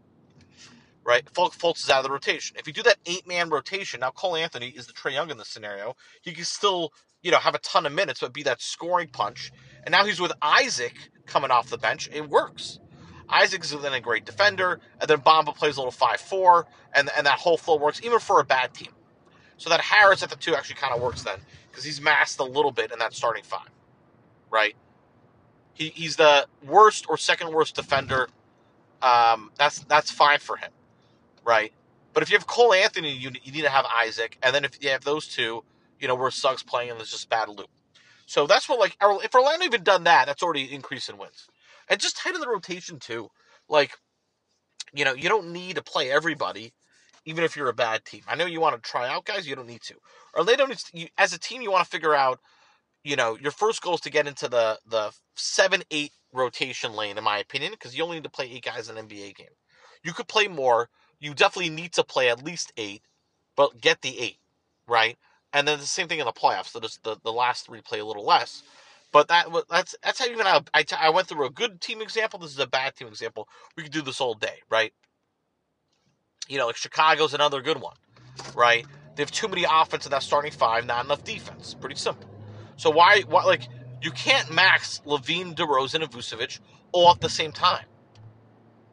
right? 1.04 1.24
Fultz 1.32 1.84
is 1.84 1.90
out 1.90 1.98
of 1.98 2.04
the 2.04 2.10
rotation. 2.10 2.56
If 2.58 2.66
you 2.66 2.72
do 2.72 2.82
that 2.84 2.98
eight 3.06 3.26
man 3.26 3.50
rotation, 3.50 4.00
now 4.00 4.10
Cole 4.10 4.36
Anthony 4.36 4.68
is 4.68 4.86
the 4.86 4.92
Trae 4.92 5.12
Young 5.12 5.30
in 5.30 5.38
this 5.38 5.48
scenario. 5.48 5.96
He 6.20 6.32
can 6.32 6.44
still, 6.44 6.92
you 7.22 7.30
know, 7.30 7.38
have 7.38 7.54
a 7.54 7.58
ton 7.60 7.86
of 7.86 7.92
minutes, 7.92 8.20
but 8.20 8.32
be 8.32 8.44
that 8.44 8.62
scoring 8.62 9.08
punch. 9.08 9.52
And 9.84 9.92
now 9.92 10.04
he's 10.04 10.20
with 10.20 10.32
Isaac 10.42 10.94
coming 11.26 11.50
off 11.50 11.70
the 11.70 11.78
bench. 11.78 12.08
It 12.12 12.28
works. 12.28 12.80
Isaac 13.28 13.64
is 13.64 13.70
then 13.70 13.94
a 13.94 14.00
great 14.00 14.26
defender, 14.26 14.80
and 15.00 15.08
then 15.08 15.20
Bamba 15.20 15.56
plays 15.56 15.76
a 15.76 15.80
little 15.80 15.92
five 15.92 16.20
four, 16.20 16.66
and 16.94 17.10
and 17.16 17.26
that 17.26 17.38
whole 17.38 17.56
flow 17.58 17.76
works 17.78 18.00
even 18.04 18.18
for 18.20 18.40
a 18.40 18.44
bad 18.44 18.74
team. 18.74 18.92
So 19.58 19.70
that 19.70 19.80
Harris 19.80 20.22
at 20.22 20.30
the 20.30 20.36
two 20.36 20.54
actually 20.54 20.76
kind 20.76 20.94
of 20.94 21.02
works 21.02 21.22
then 21.22 21.38
because 21.70 21.84
he's 21.84 22.00
masked 22.00 22.40
a 22.40 22.44
little 22.44 22.72
bit 22.72 22.92
in 22.92 22.98
that 23.00 23.14
starting 23.14 23.44
five, 23.44 23.70
right? 24.50 24.76
He, 25.74 25.90
he's 25.90 26.16
the 26.16 26.46
worst 26.66 27.06
or 27.08 27.18
second 27.18 27.52
worst 27.52 27.76
defender. 27.76 28.28
Um, 29.02 29.52
that's 29.58 29.80
that's 29.80 30.10
fine 30.10 30.40
for 30.40 30.56
him 30.56 30.70
right? 31.44 31.72
But 32.12 32.22
if 32.22 32.30
you 32.30 32.36
have 32.36 32.46
Cole 32.46 32.74
Anthony, 32.74 33.12
you, 33.12 33.30
you 33.42 33.52
need 33.52 33.62
to 33.62 33.70
have 33.70 33.86
Isaac, 33.86 34.38
and 34.42 34.54
then 34.54 34.64
if 34.64 34.82
you 34.82 34.90
have 34.90 35.04
those 35.04 35.28
two, 35.28 35.64
you 36.02 36.08
know 36.08 36.16
where 36.16 36.30
Suggs 36.30 36.64
playing 36.64 36.90
and 36.90 36.98
there's 36.98 37.12
just 37.12 37.30
bad 37.30 37.48
loop. 37.48 37.70
So 38.26 38.46
that's 38.46 38.68
what 38.68 38.80
like 38.80 38.96
if 39.00 39.34
Orlando 39.34 39.64
even 39.64 39.84
done 39.84 40.04
that, 40.04 40.26
that's 40.26 40.42
already 40.42 40.64
an 40.64 40.70
increase 40.70 41.08
in 41.08 41.16
wins, 41.16 41.46
and 41.88 42.00
just 42.00 42.16
tighten 42.16 42.40
the 42.40 42.48
rotation 42.48 42.98
too. 42.98 43.28
Like, 43.68 43.92
you 44.92 45.04
know, 45.04 45.14
you 45.14 45.28
don't 45.28 45.52
need 45.52 45.76
to 45.76 45.82
play 45.82 46.10
everybody, 46.10 46.72
even 47.24 47.44
if 47.44 47.56
you're 47.56 47.68
a 47.68 47.74
bad 47.74 48.04
team. 48.04 48.22
I 48.26 48.34
know 48.34 48.46
you 48.46 48.60
want 48.60 48.74
to 48.74 48.90
try 48.90 49.08
out 49.08 49.24
guys, 49.24 49.46
you 49.46 49.54
don't 49.54 49.68
need 49.68 49.82
to. 49.82 49.94
Orlando 50.36 50.66
needs 50.66 50.82
to, 50.84 50.98
you, 50.98 51.06
as 51.18 51.32
a 51.32 51.38
team, 51.38 51.62
you 51.62 51.70
want 51.70 51.84
to 51.84 51.90
figure 51.90 52.14
out. 52.14 52.40
You 53.04 53.16
know, 53.16 53.36
your 53.40 53.50
first 53.50 53.82
goal 53.82 53.94
is 53.94 54.00
to 54.02 54.10
get 54.10 54.26
into 54.28 54.48
the 54.48 54.78
the 54.88 55.12
seven 55.36 55.82
eight 55.90 56.12
rotation 56.32 56.94
lane, 56.94 57.18
in 57.18 57.24
my 57.24 57.38
opinion, 57.38 57.72
because 57.72 57.96
you 57.96 58.02
only 58.02 58.16
need 58.16 58.24
to 58.24 58.30
play 58.30 58.50
eight 58.50 58.64
guys 58.64 58.88
in 58.88 58.96
an 58.96 59.06
NBA 59.06 59.36
game. 59.36 59.54
You 60.04 60.12
could 60.12 60.28
play 60.28 60.48
more, 60.48 60.88
you 61.20 61.34
definitely 61.34 61.70
need 61.70 61.92
to 61.94 62.04
play 62.04 62.28
at 62.28 62.44
least 62.44 62.72
eight, 62.76 63.02
but 63.56 63.80
get 63.80 64.02
the 64.02 64.18
eight, 64.18 64.38
right? 64.88 65.16
And 65.52 65.68
then 65.68 65.78
the 65.78 65.86
same 65.86 66.08
thing 66.08 66.18
in 66.20 66.26
the 66.26 66.32
playoffs. 66.32 66.80
Just 66.80 67.04
the, 67.04 67.16
the 67.22 67.32
last 67.32 67.66
three 67.66 67.80
play 67.80 67.98
a 67.98 68.04
little 68.04 68.24
less. 68.24 68.62
But 69.12 69.28
that 69.28 69.46
that's 69.68 69.94
that's 70.02 70.18
how 70.18 70.26
even 70.26 70.46
I, 70.46 70.60
I, 70.72 70.84
I 70.98 71.10
went 71.10 71.28
through 71.28 71.46
a 71.46 71.50
good 71.50 71.80
team 71.80 72.00
example. 72.00 72.38
This 72.38 72.52
is 72.52 72.58
a 72.58 72.66
bad 72.66 72.96
team 72.96 73.08
example. 73.08 73.46
We 73.76 73.82
could 73.82 73.92
do 73.92 74.00
this 74.02 74.20
all 74.20 74.34
day, 74.34 74.60
right? 74.70 74.92
You 76.48 76.58
know, 76.58 76.66
like 76.66 76.76
Chicago's 76.76 77.34
another 77.34 77.60
good 77.60 77.80
one, 77.80 77.96
right? 78.54 78.86
They 79.14 79.22
have 79.22 79.30
too 79.30 79.48
many 79.48 79.64
offense 79.70 80.06
in 80.06 80.10
that 80.12 80.22
starting 80.22 80.50
five, 80.50 80.86
not 80.86 81.04
enough 81.04 81.24
defense. 81.24 81.74
Pretty 81.74 81.96
simple. 81.96 82.28
So 82.76 82.90
why, 82.90 83.22
why 83.28 83.44
like 83.44 83.68
you 84.00 84.10
can't 84.10 84.50
max 84.50 85.02
LaVine, 85.06 85.54
DeRozan, 85.54 86.02
and 86.02 86.10
Vucevic 86.10 86.60
all 86.92 87.10
at 87.10 87.20
the 87.20 87.28
same 87.28 87.52
time. 87.52 87.84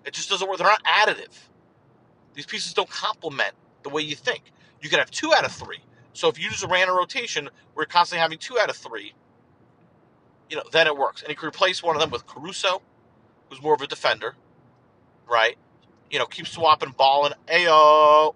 It 0.06 0.14
just 0.14 0.30
doesn't 0.30 0.48
work. 0.48 0.58
They're 0.58 0.68
not 0.68 0.84
additive. 0.84 1.38
These 2.34 2.46
pieces 2.46 2.74
don't 2.74 2.90
complement 2.90 3.54
the 3.84 3.90
way 3.90 4.02
you 4.02 4.16
think. 4.16 4.44
You 4.82 4.90
could 4.90 5.00
have 5.00 5.12
two 5.12 5.34
out 5.34 5.46
of 5.46 5.52
three. 5.52 5.80
So 6.14 6.28
if 6.28 6.40
you 6.40 6.50
just 6.50 6.66
ran 6.66 6.90
a 6.90 6.94
rotation 6.94 7.46
where 7.74 7.84
you're 7.84 7.86
constantly 7.86 8.22
having 8.22 8.38
two 8.38 8.58
out 8.60 8.70
of 8.70 8.76
three, 8.76 9.14
you 10.50 10.58
know, 10.58 10.64
then 10.72 10.88
it 10.88 10.98
works. 10.98 11.22
And 11.22 11.30
you 11.30 11.36
can 11.36 11.48
replace 11.48 11.84
one 11.84 11.96
of 11.96 12.02
them 12.02 12.10
with 12.10 12.26
Caruso, 12.26 12.82
who's 13.50 13.62
more 13.62 13.74
of 13.74 13.82
a 13.82 13.88
defender, 13.88 14.36
right? 15.30 15.58
You 16.10 16.20
know, 16.20 16.26
keep 16.26 16.48
swapping 16.48 16.92
ball 16.92 17.26
and 17.26 17.36
Ayo, 17.48 18.34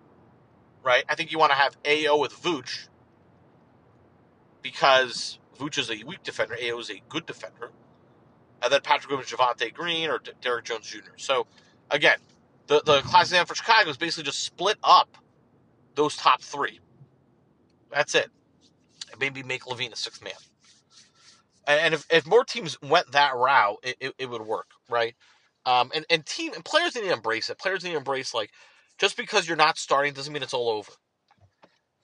right? 0.83 1.03
I 1.09 1.15
think 1.15 1.31
you 1.31 1.39
want 1.39 1.51
to 1.51 1.57
have 1.57 1.81
Ayo 1.83 2.19
with 2.19 2.33
Vooch 2.33 2.87
because 4.61 5.39
Vooch 5.57 5.77
is 5.77 5.89
a 5.89 6.03
weak 6.03 6.23
defender, 6.23 6.55
Ayo 6.55 6.79
is 6.79 6.89
a 6.89 7.01
good 7.09 7.25
defender. 7.25 7.71
And 8.61 8.71
then 8.71 8.81
Patrick 8.81 9.09
Williams, 9.09 9.29
Javonte 9.29 9.73
Green, 9.73 10.09
or 10.09 10.21
Derrick 10.41 10.63
Jones 10.65 10.87
Jr. 10.87 11.11
So, 11.17 11.47
again, 11.91 12.17
the, 12.67 12.81
the 12.85 13.01
class 13.01 13.25
exam 13.25 13.45
for 13.45 13.55
Chicago 13.55 13.89
is 13.89 13.97
basically 13.97 14.23
just 14.23 14.39
split 14.39 14.77
up 14.83 15.17
those 15.95 16.15
top 16.15 16.41
three. 16.41 16.79
That's 17.93 18.15
it. 18.15 18.29
And 19.11 19.19
maybe 19.19 19.43
make 19.43 19.63
LaVine 19.63 19.93
a 19.93 19.95
sixth 19.95 20.23
man. 20.23 20.33
And 21.65 21.93
if, 21.93 22.05
if 22.09 22.25
more 22.25 22.43
teams 22.43 22.77
went 22.81 23.11
that 23.13 23.35
route, 23.35 23.77
it, 23.83 23.95
it, 23.99 24.13
it 24.17 24.29
would 24.29 24.41
work, 24.41 24.67
right? 24.89 25.15
Um, 25.65 25.91
and, 25.95 26.05
and 26.09 26.25
team 26.25 26.53
and 26.53 26.65
players 26.65 26.95
need 26.95 27.03
to 27.03 27.13
embrace 27.13 27.49
it. 27.49 27.57
Players 27.57 27.83
need 27.83 27.91
to 27.91 27.97
embrace 27.97 28.33
like 28.33 28.51
just 28.97 29.15
because 29.15 29.47
you're 29.47 29.57
not 29.57 29.77
starting 29.77 30.13
doesn't 30.13 30.33
mean 30.33 30.43
it's 30.43 30.53
all 30.53 30.69
over. 30.69 30.91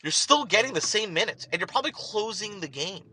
You're 0.02 0.12
still 0.12 0.46
getting 0.46 0.74
the 0.74 0.82
same 0.82 1.14
minutes, 1.14 1.46
and 1.52 1.60
you're 1.60 1.68
probably 1.68 1.92
closing 1.92 2.62
the 2.62 2.70
game. 2.70 3.04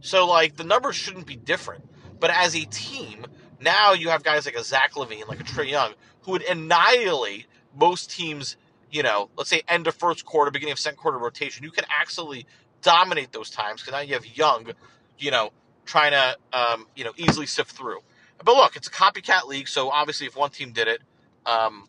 So 0.00 0.26
like 0.26 0.56
the 0.56 0.64
numbers 0.64 0.94
shouldn't 0.94 1.26
be 1.26 1.36
different. 1.36 1.84
But 2.20 2.30
as 2.30 2.54
a 2.54 2.64
team, 2.66 3.26
now 3.60 3.92
you 3.92 4.08
have 4.10 4.22
guys 4.22 4.46
like 4.46 4.54
a 4.54 4.62
Zach 4.62 4.92
LaVine, 4.94 5.26
like 5.26 5.40
a 5.40 5.44
Trae 5.44 5.68
Young, 5.68 5.94
who 6.22 6.32
would 6.32 6.42
annihilate 6.42 7.46
most 7.74 8.10
teams. 8.10 8.56
You 8.90 9.02
know, 9.02 9.30
let's 9.36 9.50
say 9.50 9.62
end 9.68 9.86
of 9.86 9.94
first 9.94 10.24
quarter, 10.24 10.50
beginning 10.50 10.72
of 10.72 10.78
second 10.78 10.98
quarter 10.98 11.18
rotation. 11.18 11.64
You 11.64 11.70
can 11.70 11.84
actually 11.88 12.46
dominate 12.82 13.32
those 13.32 13.50
times 13.50 13.80
because 13.80 13.92
now 13.92 14.00
you 14.00 14.14
have 14.14 14.26
Young, 14.26 14.72
you 15.18 15.30
know, 15.30 15.50
trying 15.84 16.12
to 16.12 16.36
um, 16.52 16.86
you 16.96 17.04
know 17.04 17.12
easily 17.16 17.46
sift 17.46 17.72
through. 17.72 18.00
But 18.44 18.54
look, 18.54 18.76
it's 18.76 18.88
a 18.88 18.90
copycat 18.90 19.46
league, 19.46 19.68
so 19.68 19.90
obviously 19.90 20.26
if 20.26 20.36
one 20.36 20.50
team 20.50 20.72
did 20.72 20.88
it, 20.88 21.00
um, 21.46 21.88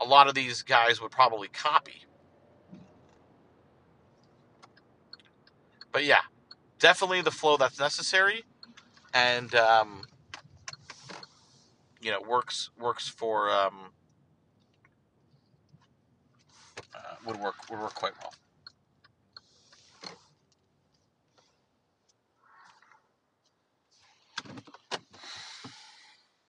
a 0.00 0.04
lot 0.04 0.28
of 0.28 0.34
these 0.34 0.62
guys 0.62 1.00
would 1.00 1.10
probably 1.10 1.48
copy. 1.48 2.04
But 5.92 6.04
yeah, 6.04 6.20
definitely 6.78 7.20
the 7.20 7.30
flow 7.30 7.56
that's 7.56 7.78
necessary, 7.78 8.44
and 9.12 9.54
um, 9.54 10.02
you 12.00 12.10
know 12.10 12.20
works 12.22 12.70
works 12.78 13.08
for 13.08 13.50
um, 13.50 13.90
uh, 16.94 17.16
would 17.26 17.36
work 17.38 17.54
would 17.70 17.80
work 17.80 17.94
quite 17.94 18.12
well. 18.22 18.34